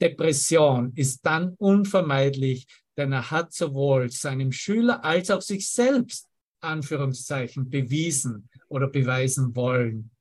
[0.01, 6.29] Depression ist dann unvermeidlich, denn er hat sowohl seinem Schüler als auch sich selbst,
[6.61, 10.12] Anführungszeichen, bewiesen oder beweisen wollen,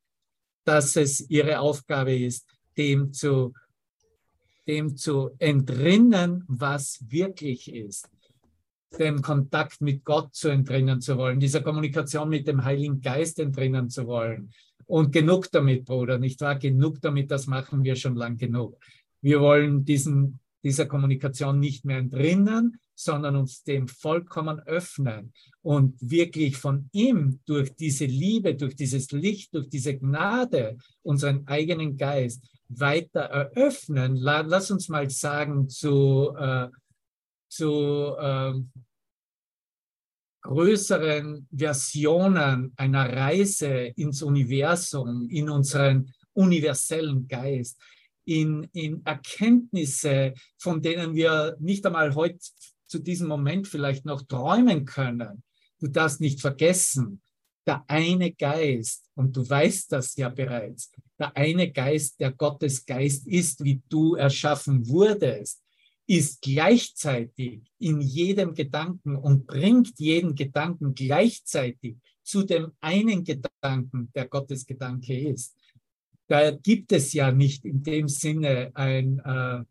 [0.64, 2.46] dass es ihre Aufgabe ist,
[2.76, 3.52] dem zu
[4.66, 8.08] dem zu entrinnen, was wirklich ist,
[8.98, 13.88] dem Kontakt mit Gott zu entrinnen zu wollen, dieser Kommunikation mit dem Heiligen Geist entrinnen
[13.88, 14.50] zu wollen.
[14.86, 16.56] Und genug damit, Bruder, nicht wahr?
[16.56, 18.76] Genug damit, das machen wir schon lang genug.
[19.20, 26.56] Wir wollen diesen, dieser Kommunikation nicht mehr entrinnen, sondern uns dem vollkommen öffnen und wirklich
[26.56, 33.20] von ihm durch diese Liebe, durch dieses Licht, durch diese Gnade unseren eigenen Geist weiter
[33.20, 36.68] eröffnen, lass uns mal sagen, zu, äh,
[37.48, 38.54] zu äh,
[40.42, 47.78] größeren Versionen einer Reise ins Universum, in unseren universellen Geist,
[48.24, 52.38] in, in Erkenntnisse, von denen wir nicht einmal heute
[52.92, 55.42] zu diesem Moment vielleicht noch träumen können.
[55.80, 57.22] Du darfst nicht vergessen,
[57.66, 63.26] der eine Geist, und du weißt das ja bereits, der eine Geist, der Gottes Geist
[63.26, 65.62] ist, wie du erschaffen wurdest,
[66.06, 74.28] ist gleichzeitig in jedem Gedanken und bringt jeden Gedanken gleichzeitig zu dem einen Gedanken, der
[74.28, 75.56] Gottes Gedanke ist.
[76.28, 79.64] Da gibt es ja nicht in dem Sinne ein, äh,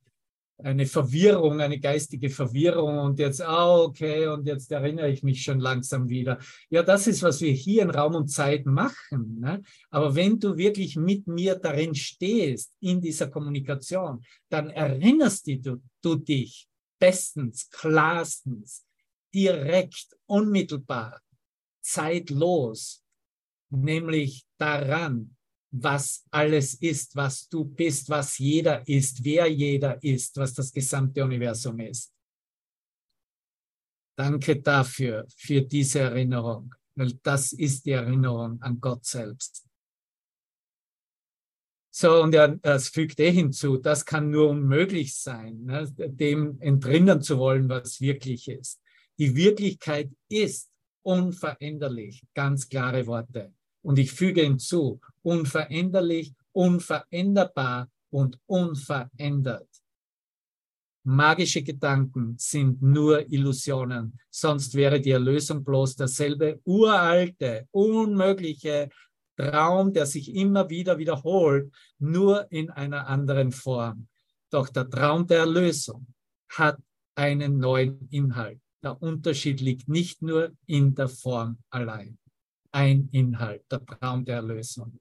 [0.63, 5.59] eine Verwirrung, eine geistige Verwirrung und jetzt, ah, okay, und jetzt erinnere ich mich schon
[5.59, 6.37] langsam wieder.
[6.69, 9.39] Ja, das ist, was wir hier in Raum und Zeit machen.
[9.39, 9.61] Ne?
[9.89, 16.15] Aber wenn du wirklich mit mir darin stehst, in dieser Kommunikation, dann erinnerst du, du
[16.15, 16.67] dich
[16.99, 18.85] bestens, klarstens,
[19.33, 21.21] direkt, unmittelbar,
[21.81, 23.03] zeitlos,
[23.69, 25.35] nämlich daran,
[25.71, 31.23] was alles ist, was du bist, was jeder ist, wer jeder ist, was das gesamte
[31.23, 32.13] Universum ist.
[34.17, 39.65] Danke dafür, für diese Erinnerung, weil das ist die Erinnerung an Gott selbst.
[41.93, 47.21] So, und er, es fügt eh hinzu, das kann nur unmöglich sein, ne, dem entrinnen
[47.21, 48.81] zu wollen, was wirklich ist.
[49.17, 50.71] Die Wirklichkeit ist
[51.03, 53.53] unveränderlich, ganz klare Worte.
[53.81, 59.67] Und ich füge hinzu, unveränderlich, unveränderbar und unverändert.
[61.03, 68.89] Magische Gedanken sind nur Illusionen, sonst wäre die Erlösung bloß derselbe uralte, unmögliche
[69.35, 74.07] Traum, der sich immer wieder wiederholt, nur in einer anderen Form.
[74.51, 76.05] Doch der Traum der Erlösung
[76.49, 76.77] hat
[77.15, 78.61] einen neuen Inhalt.
[78.83, 82.19] Der Unterschied liegt nicht nur in der Form allein
[82.71, 84.99] ein Inhalt, der Traum der Erlösung.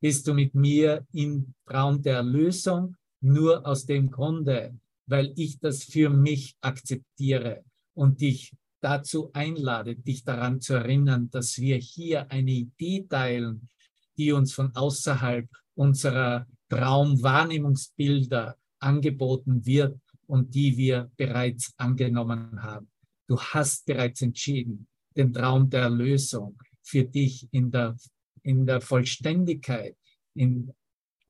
[0.00, 5.84] Bist du mit mir im Traum der Erlösung nur aus dem Grunde, weil ich das
[5.84, 12.50] für mich akzeptiere und dich dazu einlade, dich daran zu erinnern, dass wir hier eine
[12.50, 13.68] Idee teilen,
[14.16, 22.90] die uns von außerhalb unserer Traumwahrnehmungsbilder angeboten wird und die wir bereits angenommen haben.
[23.26, 24.86] Du hast bereits entschieden,
[25.16, 27.96] den Traum der Erlösung für dich in der,
[28.42, 29.96] in der Vollständigkeit,
[30.34, 30.72] in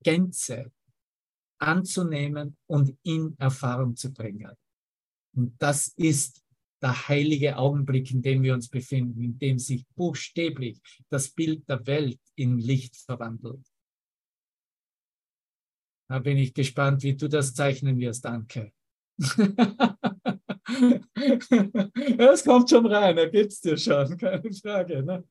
[0.03, 0.73] Gänze
[1.59, 4.53] anzunehmen und in Erfahrung zu bringen.
[5.35, 6.45] Und das ist
[6.83, 11.87] der heilige Augenblick, in dem wir uns befinden, in dem sich buchstäblich das Bild der
[11.87, 13.67] Welt in Licht verwandelt.
[16.09, 18.73] Da bin ich gespannt, wie du das zeichnen wirst, Danke.
[22.19, 25.03] Es kommt schon rein, er gibt es dir schon, keine Frage.
[25.03, 25.25] Ne?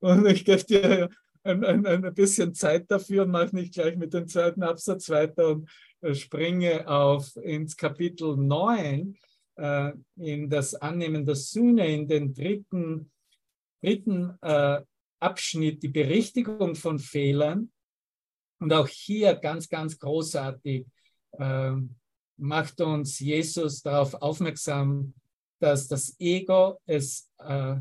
[0.00, 1.08] Und ich gebe dir
[1.44, 5.48] ein, ein, ein bisschen Zeit dafür und mache nicht gleich mit dem zweiten Absatz weiter
[5.48, 5.68] und
[6.00, 9.16] äh, springe auf ins Kapitel 9,
[9.56, 13.10] äh, in das Annehmen der Sühne, in den dritten,
[13.82, 14.80] dritten äh,
[15.20, 17.70] Abschnitt, die Berichtigung von Fehlern.
[18.60, 20.86] Und auch hier ganz, ganz großartig
[21.32, 21.72] äh,
[22.42, 25.14] macht uns Jesus darauf aufmerksam,
[25.60, 27.76] dass das Ego es äh,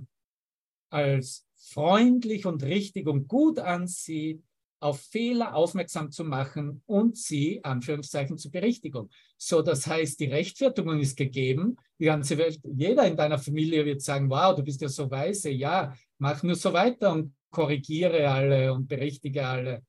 [0.90, 4.44] als freundlich und richtig und gut ansieht,
[4.80, 9.10] auf Fehler aufmerksam zu machen und sie, Anführungszeichen, zur Berichtigung.
[9.38, 11.78] So, das heißt, die Rechtfertigung ist gegeben.
[12.00, 15.52] Die ganze Welt, jeder in deiner Familie wird sagen, wow, du bist ja so weise.
[15.52, 19.84] Ja, mach nur so weiter und korrigiere alle und berichtige alle.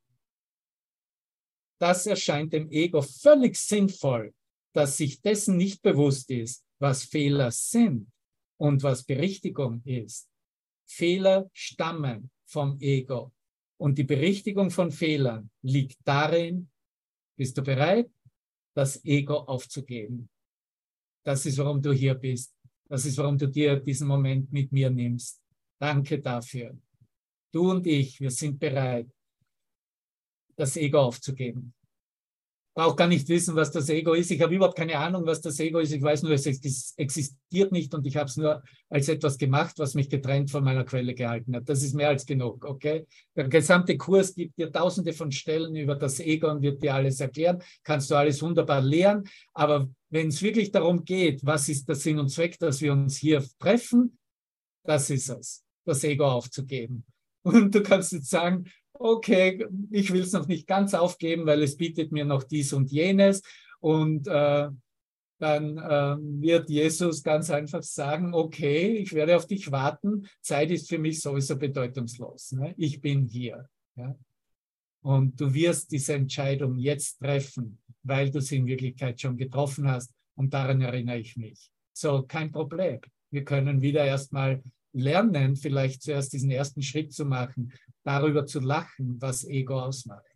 [1.78, 4.32] Das erscheint dem Ego völlig sinnvoll,
[4.72, 8.10] dass sich dessen nicht bewusst ist, was Fehler sind
[8.58, 10.28] und was Berichtigung ist.
[10.86, 13.32] Fehler stammen vom Ego.
[13.78, 16.70] Und die Berichtigung von Fehlern liegt darin,
[17.36, 18.10] bist du bereit,
[18.74, 20.28] das Ego aufzugeben.
[21.24, 22.54] Das ist, warum du hier bist.
[22.88, 25.40] Das ist, warum du dir diesen Moment mit mir nimmst.
[25.78, 26.78] Danke dafür.
[27.52, 29.10] Du und ich, wir sind bereit,
[30.56, 31.74] das Ego aufzugeben
[32.74, 34.30] brauche gar nicht wissen, was das Ego ist.
[34.30, 35.92] Ich habe überhaupt keine Ahnung, was das Ego ist.
[35.92, 39.94] Ich weiß nur, es existiert nicht und ich habe es nur als etwas gemacht, was
[39.94, 41.68] mich getrennt von meiner Quelle gehalten hat.
[41.68, 43.06] Das ist mehr als genug, okay?
[43.36, 47.20] Der gesamte Kurs gibt dir tausende von Stellen über das Ego und wird dir alles
[47.20, 47.62] erklären.
[47.82, 49.24] Kannst du alles wunderbar lernen.
[49.52, 53.16] Aber wenn es wirklich darum geht, was ist der Sinn und Zweck, dass wir uns
[53.16, 54.18] hier treffen,
[54.84, 57.04] das ist es, das Ego aufzugeben.
[57.44, 58.64] Und du kannst jetzt sagen,
[58.94, 62.90] okay, ich will es noch nicht ganz aufgeben, weil es bietet mir noch dies und
[62.90, 63.42] jenes.
[63.80, 64.68] Und äh,
[65.38, 70.28] dann äh, wird Jesus ganz einfach sagen, okay, ich werde auf dich warten.
[70.40, 72.52] Zeit ist für mich sowieso bedeutungslos.
[72.52, 72.74] Ne?
[72.76, 73.68] Ich bin hier.
[73.96, 74.14] Ja?
[75.02, 80.14] Und du wirst diese Entscheidung jetzt treffen, weil du sie in Wirklichkeit schon getroffen hast.
[80.36, 81.70] Und daran erinnere ich mich.
[81.92, 83.00] So, kein Problem.
[83.30, 84.62] Wir können wieder erstmal
[84.92, 87.72] lernen, vielleicht zuerst diesen ersten Schritt zu machen,
[88.04, 90.26] darüber zu lachen, was Ego ausmacht.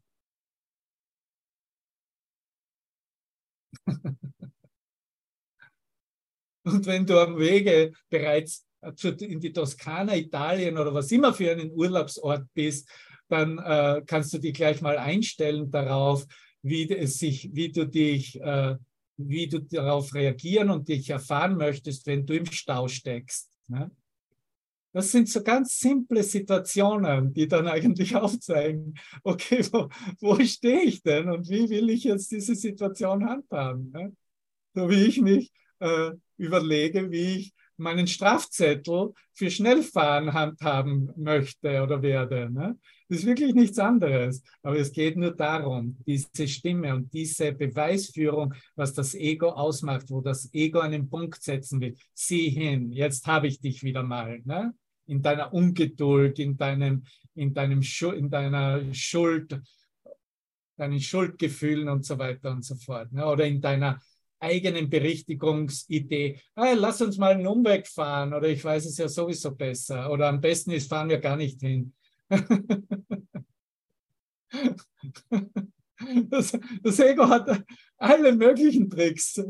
[6.65, 8.67] Und wenn du am Wege bereits
[9.21, 12.89] in die Toskana, Italien oder was immer für einen Urlaubsort bist,
[13.29, 16.27] dann äh, kannst du dich gleich mal einstellen darauf,
[16.63, 18.77] wie, es sich, wie du dich, äh,
[19.17, 23.51] wie du darauf reagieren und dich erfahren möchtest, wenn du im Stau steckst.
[23.69, 23.91] Ne?
[24.97, 28.95] Das sind so ganz simple Situationen, die dann eigentlich aufzeigen,
[29.25, 29.91] okay, wo,
[30.21, 33.91] wo stehe ich denn und wie will ich jetzt diese Situation handhaben?
[33.93, 34.17] Ne?
[34.75, 42.01] So wie ich mich äh, überlege, wie ich meinen Strafzettel für Schnellfahren handhaben möchte oder
[42.01, 42.49] werde.
[42.51, 42.79] Ne?
[43.11, 44.43] Das ist wirklich nichts anderes.
[44.63, 50.23] Aber es geht nur darum, diese Stimme und diese Beweisführung, was das Ego ausmacht, wo
[50.23, 51.97] das Ego einen Punkt setzen will.
[52.15, 54.41] Sieh hin, jetzt habe ich dich wieder mal.
[54.47, 54.73] Ne?
[55.07, 57.05] In deiner Ungeduld, in deinem,
[57.35, 57.83] in deinem
[58.15, 59.61] in deiner Schuld,
[60.77, 63.13] deinen Schuldgefühlen und so weiter und so fort.
[63.13, 63.27] Ne?
[63.27, 64.01] Oder in deiner
[64.39, 69.55] eigenen Berichtigungsidee, hey, lass uns mal einen Umweg fahren oder ich weiß es ja sowieso
[69.55, 71.95] besser oder am besten ist, fahren wir gar nicht hin.
[76.31, 77.63] Das, das, Ego hat
[77.97, 79.41] alle möglichen Tricks.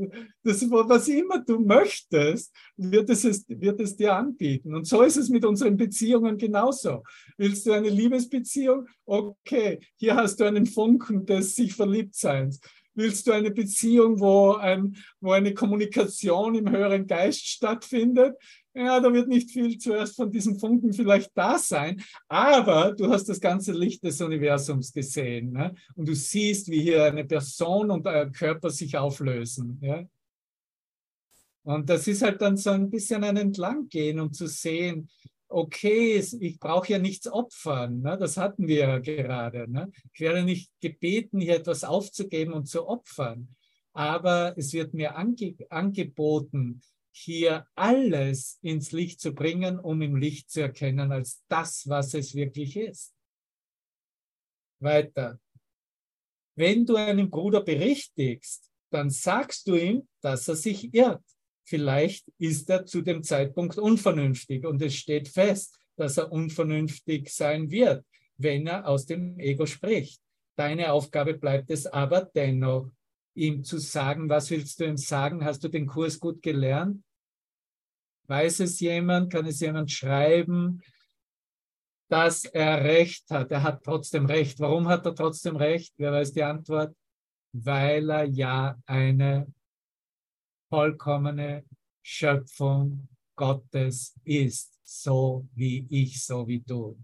[0.43, 4.75] Das, was immer du möchtest, wird es, wird es dir anbieten.
[4.75, 7.03] Und so ist es mit unseren Beziehungen genauso.
[7.37, 8.87] Willst du eine Liebesbeziehung?
[9.05, 12.61] Okay, hier hast du einen Funken des sich Verliebtseins.
[12.95, 18.37] Willst du eine Beziehung, wo, ein, wo eine Kommunikation im höheren Geist stattfindet?
[18.79, 23.27] Ja, da wird nicht viel zuerst von diesem Funken vielleicht da sein, aber du hast
[23.27, 25.53] das ganze Licht des Universums gesehen.
[25.53, 25.75] Ne?
[25.95, 29.79] Und du siehst, wie hier eine Person und ein Körper sich auflösen.
[29.81, 30.05] Ja?
[31.63, 35.09] Und das ist halt dann so ein bisschen ein Entlanggehen, um zu sehen,
[35.49, 38.03] okay, ich brauche ja nichts opfern.
[38.03, 38.19] Ne?
[38.19, 39.73] Das hatten wir ja gerade.
[39.73, 39.91] Ne?
[40.13, 43.49] Ich werde nicht gebeten, hier etwas aufzugeben und zu opfern.
[43.95, 46.83] Aber es wird mir ange angeboten,
[47.19, 52.35] hier alles ins Licht zu bringen, um im Licht zu erkennen als das, was es
[52.35, 53.15] wirklich ist.
[54.81, 55.41] Weiter.
[56.57, 61.25] Wenn du einen Bruder berichtigst, dann sagst du ihm, dass er sich irrt.
[61.65, 67.71] Vielleicht ist er zu dem Zeitpunkt unvernünftig und es steht fest, dass er unvernünftig sein
[67.71, 68.05] wird,
[68.37, 70.21] wenn er aus dem Ego spricht.
[70.55, 72.91] Deine Aufgabe bleibt es aber dennoch,
[73.35, 75.45] ihm zu sagen, was willst du ihm sagen?
[75.45, 77.03] Hast du den Kurs gut gelernt?
[78.29, 79.33] Weiß es jemand?
[79.33, 80.83] Kann es jemand schreiben?
[82.09, 83.51] dass er Recht hat.
[83.51, 84.61] Er hat trotzdem Recht.
[84.61, 85.95] Warum hat er trotzdem Recht?
[85.97, 86.95] Wer weiß die Antwort?
[87.53, 89.53] Weil er ja eine
[90.69, 91.65] vollkommene
[92.03, 96.99] Schöpfung Gottes ist, so wie ich, so wie du.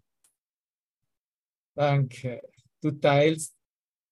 [1.74, 2.42] Danke.
[2.80, 3.56] Du teilst,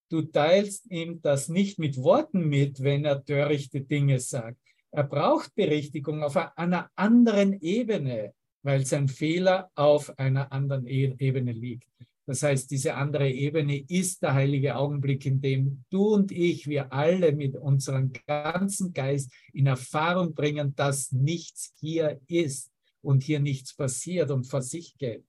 [0.09, 4.60] du teilst ihm das nicht mit Worten mit, wenn er törichte Dinge sagt.
[4.93, 11.53] Er braucht Berichtigung auf einer anderen Ebene weil sein Fehler auf einer anderen e-, Ebene
[11.53, 11.89] liegt.
[12.27, 16.93] Das heißt, diese andere Ebene ist der heilige Augenblick, in dem du und ich, wir
[16.93, 22.71] alle mit unserem ganzen Geist in Erfahrung bringen, dass nichts hier ist
[23.03, 25.25] und hier nichts passiert und vor sich geht.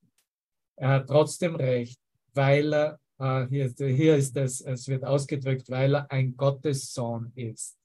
[0.75, 1.99] Er hat trotzdem recht,
[2.33, 7.80] weil er, äh, hier, hier ist es, es wird ausgedrückt, weil er ein Gottessohn ist.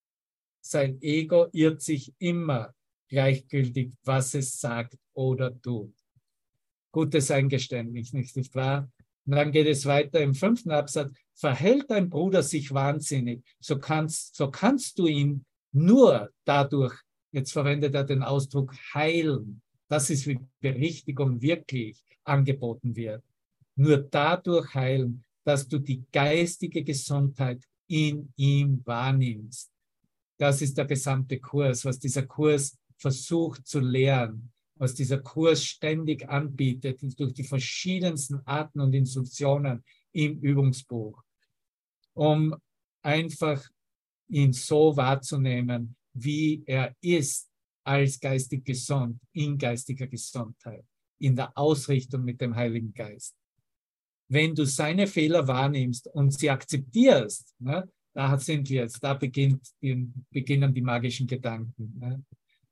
[0.70, 2.74] Sein Ego irrt sich immer
[3.08, 5.94] gleichgültig, was es sagt oder tut.
[6.90, 8.90] Gutes Eingeständnis, nicht wahr?
[9.26, 11.12] Und dann geht es weiter im fünften Absatz.
[11.34, 16.94] Verhält dein Bruder sich wahnsinnig, so kannst, so kannst du ihn nur dadurch,
[17.32, 19.60] jetzt verwendet er den Ausdruck heilen.
[19.88, 23.22] Das ist, wie Berichtigung wirklich angeboten wird.
[23.76, 29.70] Nur dadurch heilen, dass du die geistige Gesundheit in ihm wahrnimmst.
[30.38, 36.28] Das ist der gesamte Kurs, was dieser Kurs versucht zu lernen, was dieser Kurs ständig
[36.28, 39.82] anbietet, durch die verschiedensten Arten und Instruktionen
[40.12, 41.22] im Übungsbuch,
[42.14, 42.54] um
[43.02, 43.66] einfach
[44.28, 47.48] ihn so wahrzunehmen, wie er ist,
[47.84, 50.84] als geistig gesund, in geistiger Gesundheit,
[51.20, 53.36] in der Ausrichtung mit dem Heiligen Geist.
[54.28, 59.62] Wenn du seine Fehler wahrnimmst und sie akzeptierst, ne, da sind wir jetzt, da beginnt,
[60.30, 61.92] beginnen die magischen Gedanken.
[61.98, 62.24] Ne?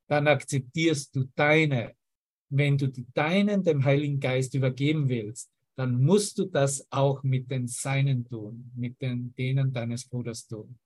[0.07, 1.95] dann akzeptierst du deine.
[2.51, 7.51] Wenn du die deinen dem Heiligen Geist übergeben willst, dann musst du das auch mit
[7.51, 10.79] den Seinen tun, mit den denen deines Bruders tun.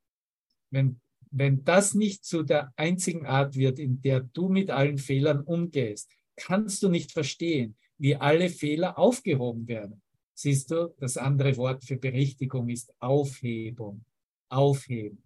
[0.71, 1.01] Wenn,
[1.31, 6.11] wenn das nicht zu der einzigen Art wird, in der du mit allen Fehlern umgehst,
[6.37, 10.01] kannst du nicht verstehen, wie alle Fehler aufgehoben werden.
[10.33, 14.05] Siehst du, das andere Wort für Berichtigung ist Aufhebung.
[14.49, 15.23] Aufheben.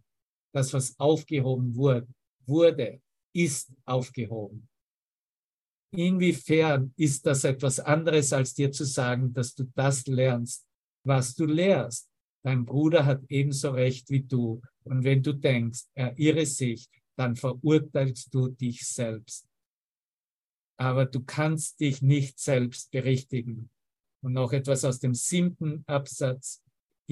[0.52, 2.08] Das, was aufgehoben wurde,
[2.46, 3.00] wurde
[3.34, 4.68] ist aufgehoben.
[5.94, 10.66] Inwiefern ist das etwas anderes, als dir zu sagen, dass du das lernst,
[11.04, 12.08] was du lehrst?
[12.44, 14.62] Dein Bruder hat ebenso recht wie du.
[14.84, 19.46] Und wenn du denkst, er irre sich, dann verurteilst du dich selbst.
[20.78, 23.70] Aber du kannst dich nicht selbst berichtigen.
[24.22, 26.61] Und noch etwas aus dem siebten Absatz.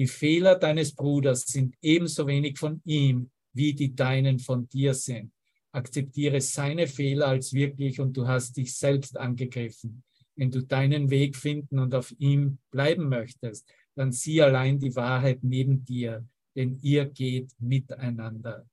[0.01, 5.31] Die Fehler deines Bruders sind ebenso wenig von ihm, wie die deinen von dir sind
[5.71, 10.03] akzeptiere seine Fehler als wirklich und du hast dich selbst angegriffen.
[10.35, 15.43] Wenn du deinen Weg finden und auf ihm bleiben möchtest, dann sieh allein die Wahrheit
[15.43, 16.25] neben dir,
[16.55, 18.67] denn ihr geht miteinander.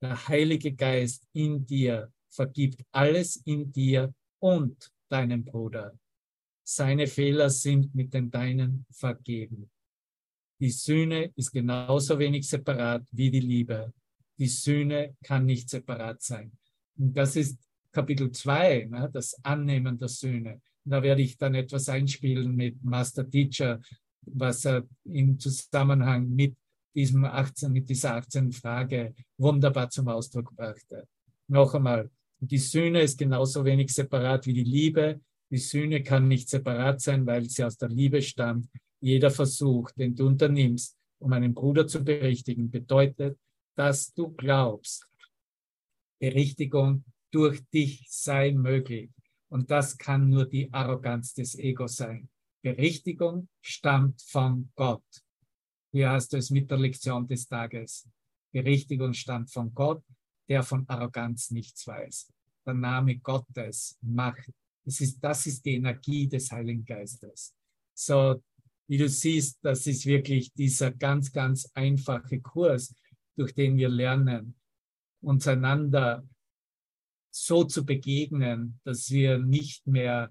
[0.00, 5.98] Der Heilige Geist in dir vergibt alles in dir und deinem Bruder.
[6.64, 9.70] Seine Fehler sind mit den deinen vergeben.
[10.60, 13.92] Die Sühne ist genauso wenig separat wie die Liebe
[14.38, 16.52] die Sühne kann nicht separat sein.
[16.98, 17.58] Und das ist
[17.92, 20.60] Kapitel 2, ne, das Annehmen der Sühne.
[20.84, 23.80] Da werde ich dann etwas einspielen mit Master Teacher,
[24.22, 26.56] was er im Zusammenhang mit
[26.94, 31.06] diesem 18, mit dieser 18 Frage wunderbar zum Ausdruck brachte.
[31.48, 35.20] Noch einmal, die Sühne ist genauso wenig separat wie die Liebe.
[35.50, 38.68] Die Sühne kann nicht separat sein, weil sie aus der Liebe stammt.
[39.06, 43.38] Jeder Versuch, den du unternimmst, um einen Bruder zu berichtigen, bedeutet,
[43.76, 45.06] dass du glaubst,
[46.18, 49.12] Berichtigung durch dich sei möglich.
[49.48, 52.28] Und das kann nur die Arroganz des Egos sein.
[52.62, 55.06] Berichtigung stammt von Gott.
[55.92, 58.08] Hier hast du es mit der Lektion des Tages.
[58.50, 60.02] Berichtigung stammt von Gott,
[60.48, 62.32] der von Arroganz nichts weiß.
[62.66, 64.50] Der Name Gottes macht.
[64.84, 67.54] Das ist, das ist die Energie des Heiligen Geistes.
[67.94, 68.42] So,
[68.88, 72.94] wie du siehst, das ist wirklich dieser ganz, ganz einfache Kurs,
[73.36, 74.54] durch den wir lernen,
[75.20, 76.26] uns einander
[77.30, 80.30] so zu begegnen, dass wir nicht mehr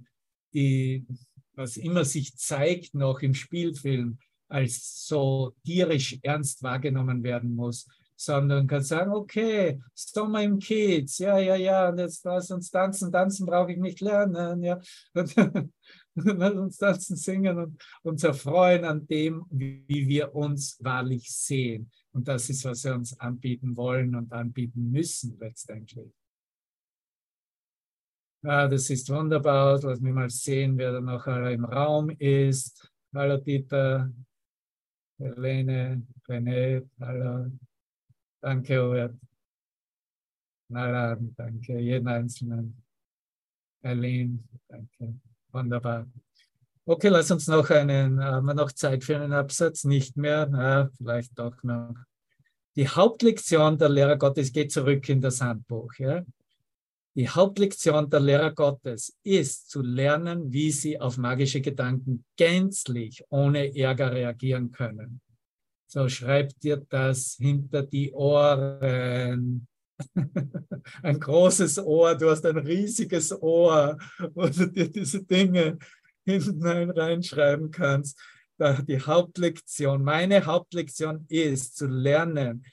[0.53, 1.05] die,
[1.53, 8.67] was immer sich zeigt noch im Spielfilm, als so tierisch ernst wahrgenommen werden muss, sondern
[8.67, 13.45] kann sagen, okay, Sommer im Kids, ja, ja, ja, und jetzt lass uns tanzen, tanzen
[13.45, 14.79] brauche ich nicht lernen, ja.
[16.23, 21.91] lass uns tanzen, singen und uns erfreuen an dem, wie wir uns wahrlich sehen.
[22.13, 26.11] Und das ist, was wir uns anbieten wollen und anbieten müssen letztendlich.
[28.43, 29.79] Ah, das sieht wunderbar.
[29.81, 32.89] Lass mich mal sehen, wer da noch im Raum ist.
[33.13, 34.11] Hallo Dieter,
[35.17, 37.51] Helene, René, hallo.
[38.41, 39.15] Danke, Robert.
[40.69, 41.79] Nalan, danke.
[41.79, 42.81] Jeden Einzelnen.
[43.83, 45.19] Eileen, danke.
[45.55, 46.05] Wunderbar.
[46.85, 49.85] Okay, lass uns noch einen, haben wir noch Zeit für einen Absatz?
[49.85, 51.95] Nicht mehr, na, vielleicht doch noch.
[52.75, 55.93] Die Hauptlektion der Lehrer Gottes geht zurück in das Handbuch.
[55.97, 56.25] Ja?
[57.15, 63.73] Die Hauptlektion der Lehrer Gottes ist zu lernen, wie sie auf magische Gedanken gänzlich ohne
[63.73, 65.21] Ärger reagieren können.
[65.87, 69.67] So schreibt dir das hinter die Ohren.
[71.03, 73.97] ein großes Ohr, du hast ein riesiges Ohr,
[74.33, 75.77] wo du dir diese Dinge
[76.25, 78.19] hinein reinschreiben kannst.
[78.87, 82.65] Die Hauptlektion, meine Hauptlektion ist zu lernen,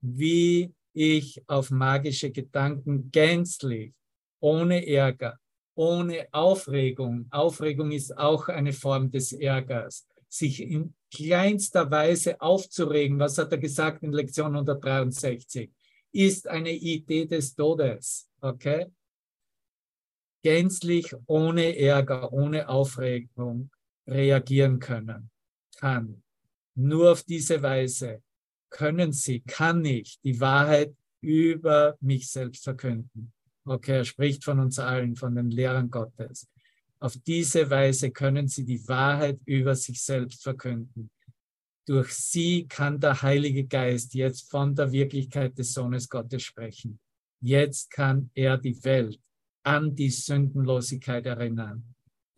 [0.00, 3.94] wie ich auf magische Gedanken gänzlich,
[4.40, 5.38] ohne Ärger,
[5.74, 13.38] ohne Aufregung, Aufregung ist auch eine Form des Ärgers, sich in kleinster Weise aufzuregen, was
[13.38, 15.70] hat er gesagt in Lektion 163,
[16.12, 18.28] ist eine Idee des Todes.
[18.40, 18.90] Okay?
[20.42, 23.70] gänzlich ohne Ärger, ohne Aufregung
[24.06, 25.30] reagieren können,
[25.78, 26.22] kann.
[26.74, 28.22] Nur auf diese Weise
[28.70, 33.32] können sie, kann ich die Wahrheit über mich selbst verkünden.
[33.64, 36.48] Okay, er spricht von uns allen, von den Lehrern Gottes.
[36.98, 41.10] Auf diese Weise können sie die Wahrheit über sich selbst verkünden.
[41.90, 47.00] Durch sie kann der Heilige Geist jetzt von der Wirklichkeit des Sohnes Gottes sprechen.
[47.40, 49.18] Jetzt kann er die Welt
[49.64, 51.82] an die Sündenlosigkeit erinnern,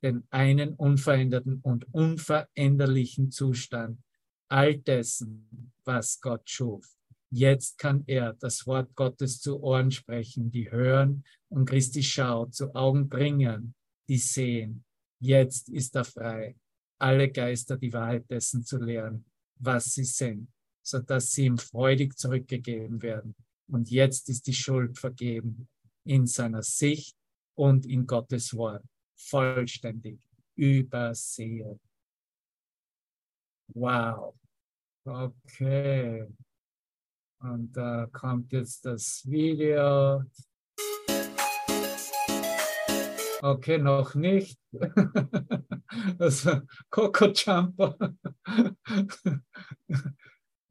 [0.02, 4.00] den einen unveränderten und unveränderlichen Zustand
[4.48, 6.86] all dessen, was Gott schuf.
[7.30, 12.74] Jetzt kann er das Wort Gottes zu Ohren sprechen, die hören und Christi Schau zu
[12.74, 13.74] Augen bringen,
[14.08, 14.82] die sehen.
[15.20, 16.56] Jetzt ist er frei,
[16.98, 19.26] alle Geister die Wahrheit dessen zu lehren,
[19.62, 20.48] was sie sind,
[20.82, 23.34] so dass sie ihm freudig zurückgegeben werden.
[23.68, 25.68] Und jetzt ist die Schuld vergeben
[26.04, 27.16] in seiner Sicht
[27.54, 28.84] und in Gottes Wort
[29.16, 30.20] vollständig
[30.56, 31.78] übersehe.
[33.74, 34.34] Wow.
[35.04, 36.26] Okay.
[37.38, 40.22] Und da kommt jetzt das Video.
[43.44, 44.56] Okay, noch nicht.
[44.72, 47.96] War Coco Jumper.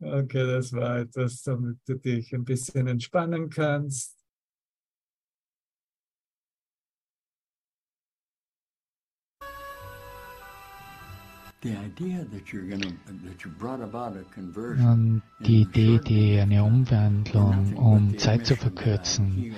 [0.04, 4.21] Okay, das war etwas, damit du dich ein bisschen entspannen kannst.
[15.39, 19.53] Die Idee, die eine Umwandlung, um Zeit zu verkürzen,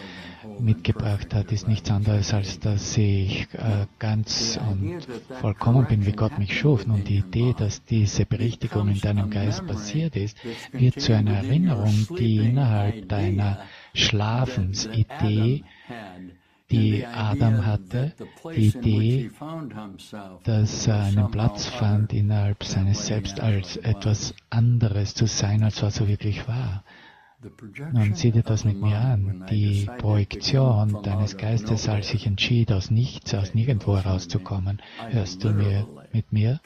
[0.59, 5.07] mitgebracht hat, ist nichts anderes, als dass ich äh, ganz und
[5.39, 6.85] vollkommen bin, wie Gott mich schuf.
[6.85, 10.37] Und die Idee, dass diese Berichtigung in deinem Geist passiert ist,
[10.73, 13.59] wird zu einer Erinnerung, die innerhalb deiner
[13.93, 15.63] Schlafensidee
[16.73, 18.13] die Adam hatte,
[18.55, 19.31] die Idee,
[20.43, 25.99] dass er einen Platz fand innerhalb seines Selbst als etwas anderes zu sein, als was
[25.99, 26.83] er wirklich war.
[27.91, 29.45] Nun sieh dir das mit mir an.
[29.49, 34.81] Die Projektion deines Geistes, als ich entschied, aus nichts, aus nirgendwo herauszukommen.
[35.09, 36.61] Hörst du mir mit mir?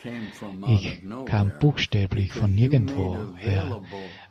[0.68, 3.82] Ich kam buchstäblich von nirgendwo her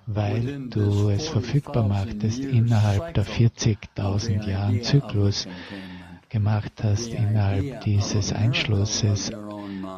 [0.07, 5.49] weil du es verfügbar machtest innerhalb der 40.000 Jahren Zyklus
[6.29, 9.33] gemacht hast, innerhalb dieses Einschlusses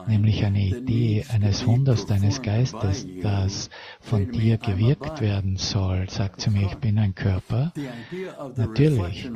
[0.09, 6.09] nämlich eine Idee eines Wunders deines Geistes, das von dir gewirkt werden soll.
[6.09, 7.73] Sagt zu mir, ich bin ein Körper.
[8.57, 9.31] Natürlich,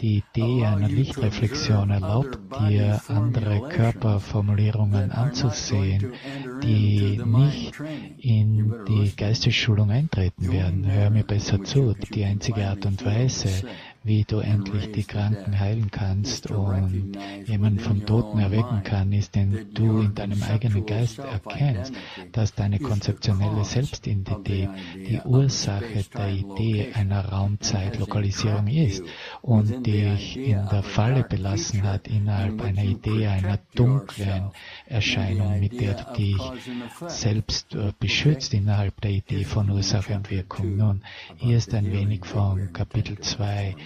[0.00, 6.12] die Idee einer Lichtreflexion erlaubt dir, andere Körperformulierungen anzusehen,
[6.62, 7.74] die nicht
[8.18, 10.90] in die Geistesschulung eintreten werden.
[10.90, 11.94] Hör mir besser zu.
[12.14, 13.48] Die einzige Art und Weise,
[14.04, 19.72] wie du endlich die Kranken heilen kannst und jemanden vom Toten erwecken kann, ist, wenn
[19.72, 21.92] du in deinem eigenen Geist erkennst,
[22.32, 29.04] dass deine konzeptionelle Selbstidentität die Ursache der Idee einer Raumzeitlokalisierung ist
[29.40, 34.50] und dich in der Falle belassen hat innerhalb einer Idee einer dunklen
[34.86, 36.42] Erscheinung, mit der du dich
[37.06, 40.76] selbst äh, beschützt innerhalb der Idee von Ursache und Wirkung.
[40.76, 41.02] Nun,
[41.36, 43.76] hier ist ein wenig von Kapitel 2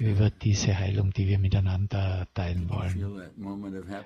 [0.00, 3.22] über diese Heilung, die wir miteinander teilen wollen.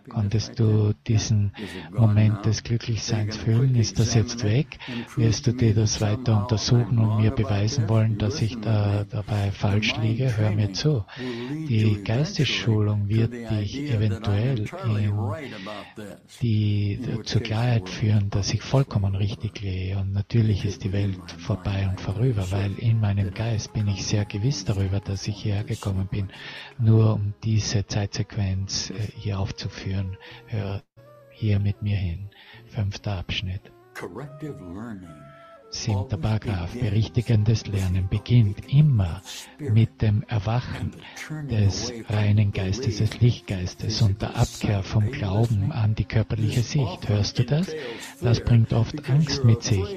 [0.09, 1.53] Konntest du diesen
[1.91, 3.75] Moment des Glücklichseins fühlen?
[3.75, 4.79] Ist das jetzt weg?
[5.17, 9.97] Wirst du dir das weiter untersuchen und mir beweisen wollen, dass ich da dabei falsch
[9.99, 10.37] liege?
[10.37, 11.05] Hör mir zu.
[11.19, 14.67] Die Geistesschulung wird dich eventuell
[14.97, 15.13] in
[16.41, 19.99] die zur Klarheit führen, dass ich vollkommen richtig gehe.
[19.99, 24.25] Und natürlich ist die Welt vorbei und vorüber, weil in meinem Geist bin ich sehr
[24.25, 26.31] gewiss darüber, dass ich hierher gekommen bin,
[26.79, 30.17] nur um diese Zeitsequenz äh, hier aufzuführen.
[30.47, 30.83] Hör
[31.31, 32.31] hier mit mir hin.
[32.67, 33.73] Fünfter Abschnitt.
[35.73, 36.79] Siebter Paragraph.
[36.79, 39.23] Berichtigendes Lernen beginnt immer
[39.59, 40.93] mit dem Erwachen
[41.51, 47.09] des reinen Geistes, des Lichtgeistes und der Abkehr vom Glauben an die körperliche Sicht.
[47.09, 47.75] Hörst du das?
[48.21, 49.97] Das bringt oft Angst mit sich,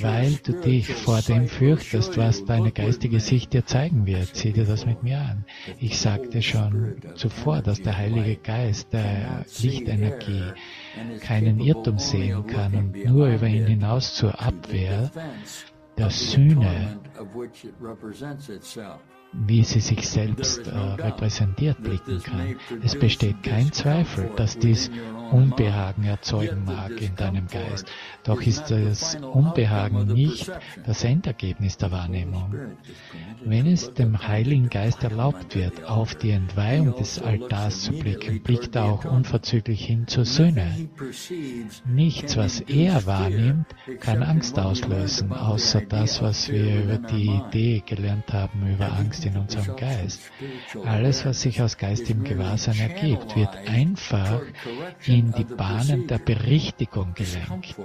[0.00, 4.34] weil du dich vor dem fürchtest, was deine geistige Sicht dir zeigen wird.
[4.34, 5.44] Sieh dir das mit mir an.
[5.78, 10.52] Ich sagte schon zuvor, dass der Heilige Geist der Lichtenergie
[11.20, 15.10] keinen Irrtum sehen kann und nur über ihn hinaus zur Abwehr
[15.96, 16.98] der Sühne
[19.46, 22.56] wie sie sich selbst äh, repräsentiert blicken kann.
[22.82, 24.90] Es besteht kein Zweifel, dass dies
[25.30, 27.86] Unbehagen erzeugen mag in deinem Geist.
[28.22, 30.50] Doch ist das Unbehagen nicht
[30.86, 32.54] das Endergebnis der Wahrnehmung.
[33.44, 38.76] Wenn es dem Heiligen Geist erlaubt wird, auf die Entweihung des Altars zu blicken, blickt
[38.76, 40.88] er auch unverzüglich hin zur Söhne.
[41.86, 43.66] Nichts, was er wahrnimmt,
[44.00, 49.36] kann Angst auslösen, außer das, was wir über die Idee gelernt haben über Angst in
[49.36, 50.20] unserem Geist.
[50.84, 54.42] Alles, was sich aus geistigem Gewahrsein ergibt, wird einfach
[55.04, 57.76] in die Bahnen der Berichtigung gelenkt.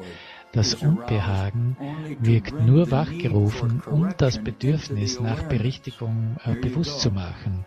[0.51, 1.77] Das Unbehagen
[2.19, 7.65] wirkt nur wachgerufen, um das Bedürfnis nach Berichtigung äh, bewusst zu machen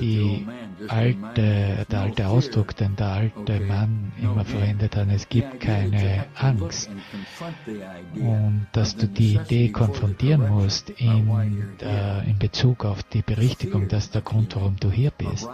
[0.00, 0.46] die
[0.88, 6.90] alte, der alte Ausdruck, den der alte Mann immer verwendet hat, es gibt keine Angst.
[8.14, 14.04] Und dass du die Idee konfrontieren musst in, äh, in Bezug auf die Berichtigung, das
[14.04, 15.48] ist der Grund, warum du hier bist.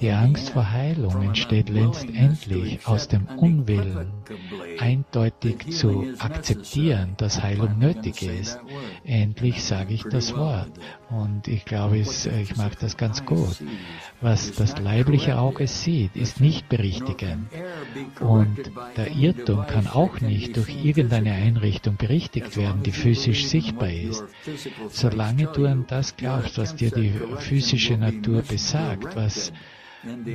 [0.00, 4.12] Die Angst vor Heilung entsteht letztendlich aus dem Unwillen,
[4.78, 8.58] eindeutig zu akzeptieren, dass Heilung nötig ist.
[9.04, 10.70] Endlich sage ich das Wort.
[11.10, 13.56] Und ich glaube, ich mache das ganz gut.
[14.20, 17.48] Was das leibliche Auge sieht, ist nicht berichtigend.
[18.20, 18.58] Und
[18.96, 24.24] der Irrtum kann auch nicht durch irgendeine Einrichtung berichtigt werden, die physisch sichtbar ist.
[24.88, 29.52] Solange du an das glaubst, was dir die physische Natur besagt, was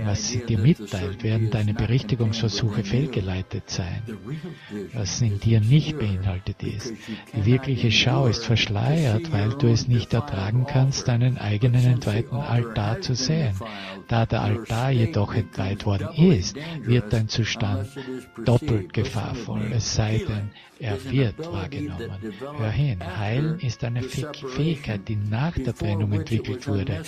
[0.06, 4.02] was sie dir mitteilt, werden deine Berichtigungsversuche fehlgeleitet sein,
[4.94, 6.94] was in dir nicht beinhaltet ist.
[7.36, 13.02] Die wirkliche Schau ist verschleiert, weil du es nicht ertragen kannst, deinen eigenen entweihten Altar
[13.02, 13.54] zu sehen.
[14.08, 17.90] Da der Altar jedoch entweiht worden ist, wird dein Zustand
[18.46, 20.50] doppelt gefahrvoll, es sei denn,
[20.80, 22.34] er wird wahrgenommen.
[22.58, 27.04] Hör hin, Heilen ist eine Fähigkeit, die nach der Trennung entwickelt wurde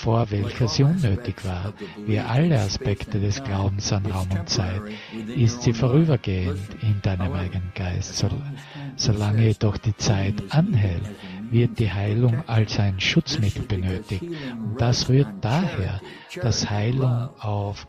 [0.00, 1.74] vor welcher sie unnötig war.
[2.06, 4.80] Wie alle Aspekte des Glaubens an Raum und Zeit
[5.36, 8.24] ist sie vorübergehend in deinem eigenen Geist,
[8.96, 11.02] solange jedoch die Zeit anhält
[11.50, 14.22] wird die Heilung als ein Schutzmittel benötigt.
[14.22, 16.00] Und das rührt daher,
[16.40, 17.86] dass Heilung auf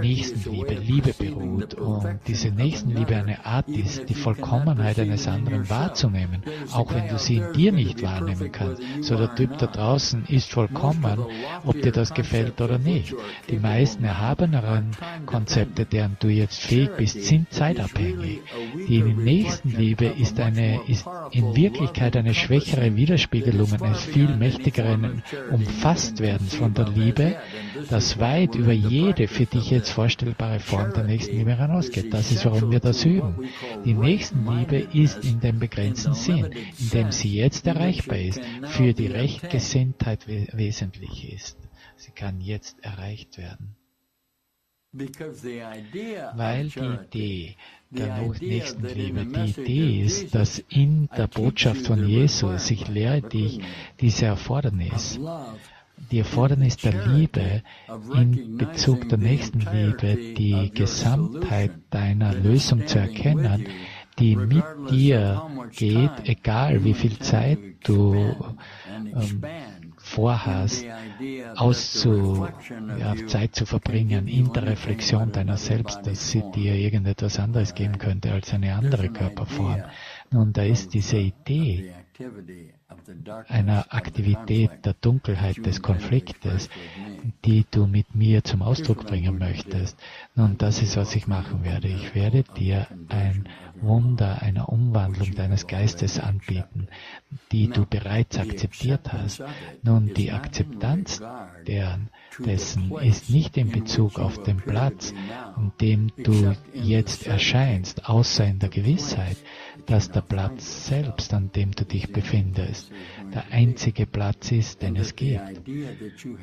[0.00, 6.42] Nächstenliebe, Liebe beruht und diese Nächstenliebe eine Art ist, die Vollkommenheit eines anderen wahrzunehmen,
[6.72, 8.82] auch wenn du sie in dir nicht wahrnehmen kannst.
[9.02, 11.24] So der Typ da draußen ist vollkommen,
[11.64, 13.14] ob dir das gefällt oder nicht.
[13.48, 14.90] Die meisten erhabeneren
[15.26, 18.40] Konzepte, deren du jetzt fähig bist, sind zeitabhängig.
[18.88, 26.72] Die Nächstenliebe ist eine, ist in Wirklichkeit eine schwächere Widerspiegelungen eines viel mächtigeren Umfasstwerdens von
[26.72, 27.36] der Liebe,
[27.90, 32.14] das weit über jede für dich jetzt vorstellbare Form der Nächstenliebe hinausgeht.
[32.14, 33.46] Das ist, warum wir das üben.
[33.84, 39.08] Die Nächstenliebe ist in dem begrenzten Sinn, in dem sie jetzt erreichbar ist, für die
[39.08, 41.58] Rechtgesinntheit wesentlich ist.
[41.96, 43.76] Sie kann jetzt erreicht werden.
[44.92, 47.56] Weil die Idee
[47.94, 53.60] der Nächstenliebe, die Idee ist, dass in der Botschaft von Jesus, ich lehre dich
[54.00, 55.18] diese Erfordernis,
[56.10, 57.62] die Erfordernis der Liebe
[58.14, 63.66] in Bezug der Nächstenliebe, die Gesamtheit deiner Lösung zu erkennen,
[64.18, 65.42] die mit dir
[65.72, 69.42] geht, egal wie viel Zeit du ähm,
[70.04, 70.84] vorhast,
[71.56, 72.46] auszu,
[72.98, 77.98] ja, Zeit zu verbringen in der Reflexion deiner selbst, dass sie dir irgendetwas anderes geben
[77.98, 79.82] könnte als eine andere Körperform.
[80.30, 81.92] Nun, da ist diese Idee
[83.48, 86.68] einer Aktivität der Dunkelheit des Konfliktes,
[87.44, 89.98] die du mit mir zum Ausdruck bringen möchtest.
[90.34, 91.88] Nun, das ist, was ich machen werde.
[91.88, 93.48] Ich werde dir ein
[93.80, 96.88] Wunder einer Umwandlung deines Geistes anbieten,
[97.52, 99.42] die du bereits akzeptiert hast.
[99.82, 101.20] Nun, die Akzeptanz
[101.66, 105.12] deren, dessen ist nicht in Bezug auf den Platz,
[105.56, 109.36] an dem du jetzt erscheinst, außer in der Gewissheit,
[109.86, 112.90] dass der Platz selbst, an dem du dich befindest,
[113.32, 115.60] der einzige Platz ist, den es gibt.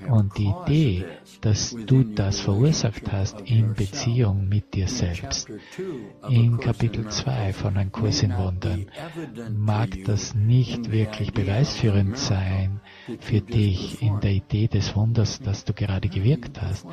[0.09, 1.05] Und die Idee,
[1.41, 5.49] dass du das verursacht hast in Beziehung mit dir selbst.
[6.29, 8.87] In Kapitel 2 von Ein Kurs in Wundern
[9.55, 12.81] mag das nicht wirklich beweisführend sein
[13.19, 16.85] für dich in der Idee des Wunders, das du gerade gewirkt hast.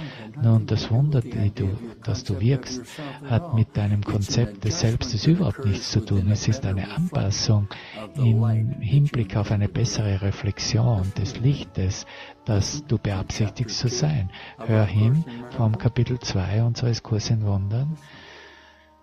[0.43, 2.83] Nun, das Wunder, du, das du wirkst,
[3.25, 6.31] hat mit deinem Konzept des Selbstes überhaupt nichts zu tun.
[6.31, 7.69] Es ist eine Anpassung
[8.17, 12.07] im Hinblick auf eine bessere Reflexion des Lichtes,
[12.45, 14.31] das du beabsichtigst zu sein.
[14.59, 17.97] Hör hin vom Kapitel 2 unseres Kurs in Wundern.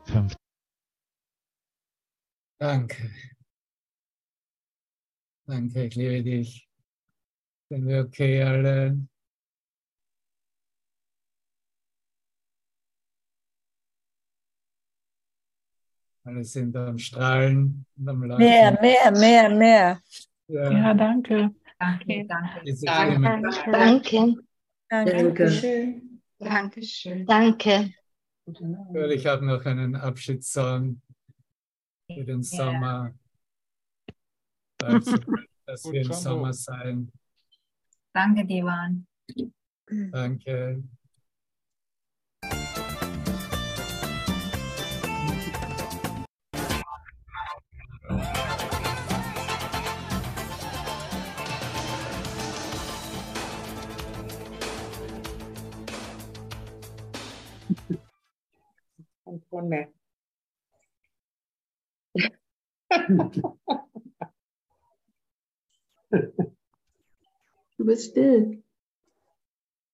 [0.06, 0.36] Fünf.
[2.60, 3.12] Danke.
[5.48, 6.68] Danke, ich liebe dich.
[7.70, 9.00] Sind wir okay alle?
[16.24, 18.44] Alle sind am Strahlen und am Lachen.
[18.44, 20.02] Mehr, mehr, mehr, mehr.
[20.48, 21.56] Ja, Ja, danke.
[21.80, 22.76] Danke, danke.
[22.84, 23.52] Danke.
[23.52, 24.38] Stimme.
[24.90, 25.24] Danke.
[25.24, 26.22] Dankeschön.
[26.40, 27.26] Dankeschön.
[27.26, 27.94] Danke.
[29.14, 31.02] Ich habe noch einen Abschiedssong
[32.12, 33.14] für den Sommer.
[34.84, 35.18] Also,
[35.66, 37.12] dass wir im Sommer sein.
[38.16, 39.04] Danke, Divan.
[40.12, 40.84] Danke.
[67.86, 68.64] Du bist still.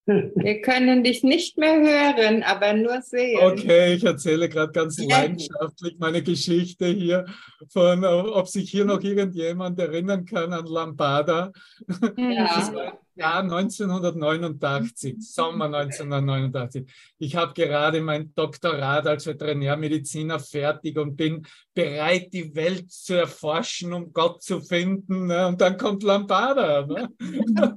[0.05, 3.37] Wir können dich nicht mehr hören, aber nur sehen.
[3.41, 7.25] Okay, ich erzähle gerade ganz leidenschaftlich meine Geschichte hier
[7.67, 11.51] von, ob sich hier noch irgendjemand erinnern kann an Lambada.
[11.85, 12.71] Das
[13.15, 16.85] Jahr 1989, Sommer 1989.
[17.19, 23.93] Ich habe gerade mein Doktorat als Veterinärmediziner fertig und bin bereit, die Welt zu erforschen,
[23.93, 25.27] um Gott zu finden.
[25.27, 25.47] Ne?
[25.47, 26.85] Und dann kommt Lambada.
[26.85, 27.09] Ne?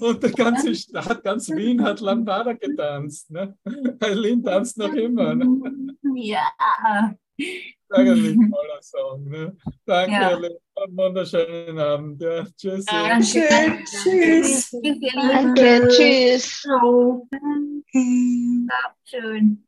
[0.00, 3.30] Und die ganze Stadt, ganz Wien hat Lambada getanzt.
[3.30, 3.56] Ne?
[4.00, 5.34] Eileen tanzt noch immer.
[5.34, 5.96] Ne?
[6.14, 6.48] Ja.
[7.90, 9.28] Ein toller Song.
[9.28, 9.56] Ne?
[9.84, 10.36] Danke, Ja.
[10.36, 12.22] Einen wunderschönen Abend.
[12.22, 12.86] Ja, tschüss.
[12.86, 13.84] Dankeschön.
[13.84, 14.70] Tschüss.
[14.70, 15.54] Tschüss, ihr Lieben.
[15.54, 15.88] Danke.
[15.88, 16.62] Tschüss.
[16.62, 17.28] Ciao.
[19.04, 19.66] Schön.